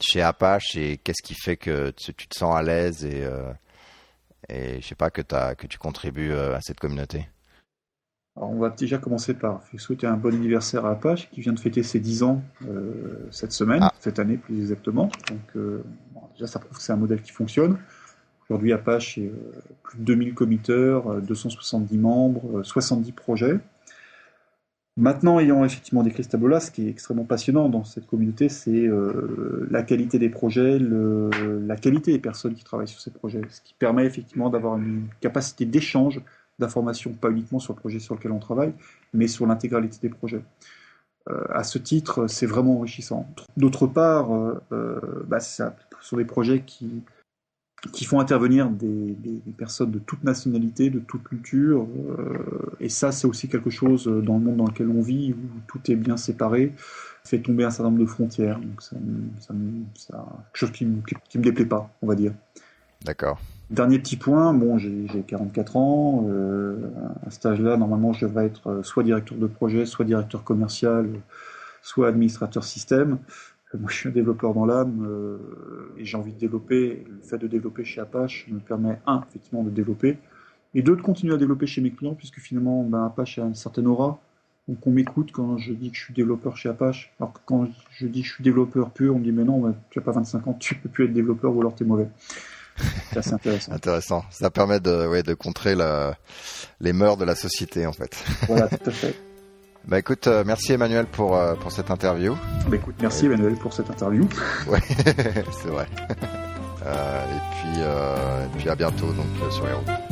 chez 0.00 0.22
Apache 0.22 0.76
et 0.76 0.98
qu'est-ce 0.98 1.22
qui 1.22 1.34
fait 1.34 1.56
que 1.56 1.90
tu, 1.90 2.12
te 2.12 2.36
sens 2.36 2.54
à 2.54 2.62
l'aise 2.62 3.04
et 3.04 3.24
euh, 3.24 3.52
et 4.50 4.80
je 4.80 4.86
sais 4.86 4.94
pas 4.94 5.10
que 5.10 5.22
as, 5.34 5.54
que 5.54 5.66
tu 5.66 5.78
contribues 5.78 6.32
euh, 6.32 6.56
à 6.56 6.60
cette 6.60 6.80
communauté. 6.80 7.28
Alors 8.36 8.50
on 8.50 8.58
va 8.58 8.70
déjà 8.70 8.98
commencer 8.98 9.34
par 9.34 9.62
souhaiter 9.76 10.06
un 10.06 10.16
bon 10.16 10.34
anniversaire 10.34 10.86
à 10.86 10.92
Apache 10.92 11.30
qui 11.30 11.40
vient 11.40 11.52
de 11.52 11.60
fêter 11.60 11.82
ses 11.82 12.00
10 12.00 12.22
ans 12.22 12.42
euh, 12.68 13.28
cette 13.30 13.52
semaine, 13.52 13.82
ah. 13.82 13.92
cette 13.98 14.18
année 14.18 14.36
plus 14.36 14.60
exactement. 14.60 15.10
Donc 15.28 15.62
déjà 16.34 16.46
ça 16.46 16.58
prouve 16.58 16.76
que 16.76 16.82
c'est 16.82 16.92
un 16.92 16.96
modèle 16.96 17.22
qui 17.22 17.32
fonctionne. 17.32 17.78
Aujourd'hui, 18.50 18.72
Apache 18.72 19.16
est 19.16 19.28
euh, 19.28 19.62
plus 19.84 20.00
de 20.00 20.04
2000 20.04 20.34
committeurs, 20.34 21.22
270 21.22 21.94
euh, 21.94 22.00
membres, 22.00 22.64
70 22.64 23.08
euh, 23.08 23.12
projets. 23.14 23.58
Maintenant, 25.00 25.40
ayant 25.40 25.64
effectivement 25.64 26.02
décrit 26.02 26.24
ce 26.24 26.28
tableau-là, 26.28 26.60
ce 26.60 26.70
qui 26.70 26.86
est 26.86 26.90
extrêmement 26.90 27.24
passionnant 27.24 27.70
dans 27.70 27.84
cette 27.84 28.06
communauté, 28.06 28.50
c'est 28.50 28.86
la 29.70 29.82
qualité 29.82 30.18
des 30.18 30.28
projets, 30.28 30.78
la 30.78 31.76
qualité 31.76 32.12
des 32.12 32.18
personnes 32.18 32.54
qui 32.54 32.64
travaillent 32.64 32.86
sur 32.86 33.00
ces 33.00 33.10
projets, 33.10 33.40
ce 33.48 33.62
qui 33.62 33.72
permet 33.72 34.04
effectivement 34.04 34.50
d'avoir 34.50 34.76
une 34.76 35.06
capacité 35.22 35.64
d'échange 35.64 36.20
d'informations, 36.58 37.14
pas 37.14 37.30
uniquement 37.30 37.58
sur 37.58 37.72
le 37.72 37.78
projet 37.78 37.98
sur 37.98 38.14
lequel 38.14 38.32
on 38.32 38.38
travaille, 38.38 38.74
mais 39.14 39.26
sur 39.26 39.46
l'intégralité 39.46 39.96
des 40.02 40.10
projets. 40.10 40.42
à 41.48 41.64
ce 41.64 41.78
titre, 41.78 42.26
c'est 42.26 42.46
vraiment 42.46 42.76
enrichissant. 42.76 43.26
D'autre 43.56 43.86
part, 43.86 44.28
bah, 45.26 45.40
ça, 45.40 45.76
sur 46.02 46.18
des 46.18 46.26
projets 46.26 46.60
qui, 46.60 47.02
qui 47.92 48.04
font 48.04 48.20
intervenir 48.20 48.68
des, 48.70 49.16
personnes 49.56 49.90
de 49.90 49.98
toute 49.98 50.22
nationalité, 50.24 50.90
de 50.90 51.00
toute 51.00 51.24
culture. 51.24 51.86
Euh, 52.18 52.76
et 52.78 52.88
ça, 52.88 53.12
c'est 53.12 53.26
aussi 53.26 53.48
quelque 53.48 53.70
chose 53.70 54.06
euh, 54.06 54.20
dans 54.20 54.38
le 54.38 54.44
monde 54.44 54.56
dans 54.56 54.66
lequel 54.66 54.88
on 54.88 55.02
vit, 55.02 55.32
où 55.32 55.60
tout 55.66 55.80
est 55.90 55.96
bien 55.96 56.16
séparé, 56.16 56.72
fait 57.24 57.38
tomber 57.38 57.64
un 57.64 57.70
certain 57.70 57.90
nombre 57.90 58.02
de 58.02 58.06
frontières. 58.06 58.58
Donc, 58.58 58.82
ça, 58.82 58.96
ça, 59.40 59.54
ça 59.94 60.26
quelque 60.52 60.56
chose 60.58 60.72
qui, 60.72 60.86
qui, 61.28 61.38
me 61.38 61.44
déplaît 61.44 61.66
pas, 61.66 61.90
on 62.02 62.06
va 62.06 62.14
dire. 62.14 62.32
D'accord. 63.04 63.40
Dernier 63.70 64.00
petit 64.00 64.16
point, 64.16 64.52
bon, 64.52 64.78
j'ai 64.78 65.06
44 65.26 65.76
ans. 65.76 66.26
Euh, 66.28 66.76
à 67.24 67.30
cet 67.30 67.46
âge-là, 67.46 67.76
normalement, 67.76 68.12
je 68.12 68.26
devrais 68.26 68.46
être 68.46 68.68
euh, 68.68 68.82
soit 68.82 69.04
directeur 69.04 69.38
de 69.38 69.46
projet, 69.46 69.86
soit 69.86 70.04
directeur 70.04 70.42
commercial, 70.42 71.08
soit 71.80 72.08
administrateur 72.08 72.64
système. 72.64 73.18
Moi, 73.78 73.88
je 73.88 73.96
suis 73.96 74.08
un 74.08 74.12
développeur 74.12 74.52
dans 74.52 74.66
l'âme 74.66 75.06
euh, 75.08 75.38
et 75.96 76.04
j'ai 76.04 76.16
envie 76.16 76.32
de 76.32 76.38
développer. 76.38 77.04
Le 77.08 77.22
fait 77.22 77.38
de 77.38 77.46
développer 77.46 77.84
chez 77.84 78.00
Apache 78.00 78.46
me 78.48 78.58
permet, 78.58 78.98
un, 79.06 79.22
effectivement, 79.28 79.62
de 79.62 79.70
développer, 79.70 80.18
et 80.74 80.82
deux, 80.82 80.96
de 80.96 81.02
continuer 81.02 81.34
à 81.34 81.36
développer 81.36 81.66
chez 81.66 81.80
mes 81.80 81.90
clients, 81.90 82.14
puisque 82.14 82.38
finalement, 82.38 82.82
ben, 82.82 83.04
Apache 83.04 83.38
a 83.38 83.42
une 83.42 83.54
certaine 83.54 83.86
aura. 83.86 84.20
Donc, 84.68 84.84
on 84.86 84.90
m'écoute 84.90 85.30
quand 85.32 85.56
je 85.58 85.72
dis 85.72 85.90
que 85.90 85.96
je 85.96 86.04
suis 86.04 86.14
développeur 86.14 86.56
chez 86.56 86.68
Apache. 86.68 87.12
Alors 87.18 87.32
que 87.32 87.38
quand 87.44 87.68
je 87.90 88.06
dis 88.06 88.22
que 88.22 88.28
je 88.28 88.34
suis 88.34 88.44
développeur 88.44 88.90
pur, 88.90 89.14
on 89.14 89.18
me 89.18 89.24
dit, 89.24 89.32
mais 89.32 89.44
non, 89.44 89.74
tu 89.90 89.98
n'as 89.98 90.04
pas 90.04 90.12
25 90.12 90.46
ans, 90.48 90.54
tu 90.54 90.74
peux 90.74 90.88
plus 90.88 91.04
être 91.04 91.12
développeur 91.12 91.54
ou 91.54 91.60
alors 91.60 91.74
tu 91.74 91.84
es 91.84 91.86
mauvais. 91.86 92.08
C'est 93.10 93.18
assez 93.18 93.34
intéressant. 93.34 93.72
intéressant. 93.72 94.24
Ça 94.30 94.50
permet 94.50 94.80
de, 94.80 95.06
ouais, 95.06 95.22
de 95.22 95.34
contrer 95.34 95.74
la, 95.74 96.16
les 96.80 96.92
mœurs 96.92 97.16
de 97.16 97.24
la 97.24 97.34
société, 97.34 97.86
en 97.86 97.92
fait. 97.92 98.24
Voilà, 98.46 98.68
tout 98.68 98.78
à 98.86 98.90
fait. 98.90 99.29
Bah 99.86 99.98
écoute, 99.98 100.26
euh, 100.26 100.44
merci 100.46 100.72
Emmanuel 100.72 101.06
pour, 101.06 101.36
euh, 101.36 101.54
pour 101.54 101.72
cette 101.72 101.90
interview. 101.90 102.36
Bah 102.68 102.76
écoute, 102.76 102.94
merci 103.00 103.26
Emmanuel 103.26 103.54
pour 103.54 103.72
cette 103.72 103.90
interview. 103.90 104.28
Ouais, 104.68 104.80
c'est 105.62 105.68
vrai. 105.68 105.86
Euh, 106.82 107.24
et 107.26 107.40
puis, 107.60 107.80
et 107.82 108.58
puis 108.58 108.70
à 108.70 108.74
bientôt 108.74 109.12
donc 109.12 109.52
sur 109.52 109.66
les 109.66 109.74
routes. 109.74 110.09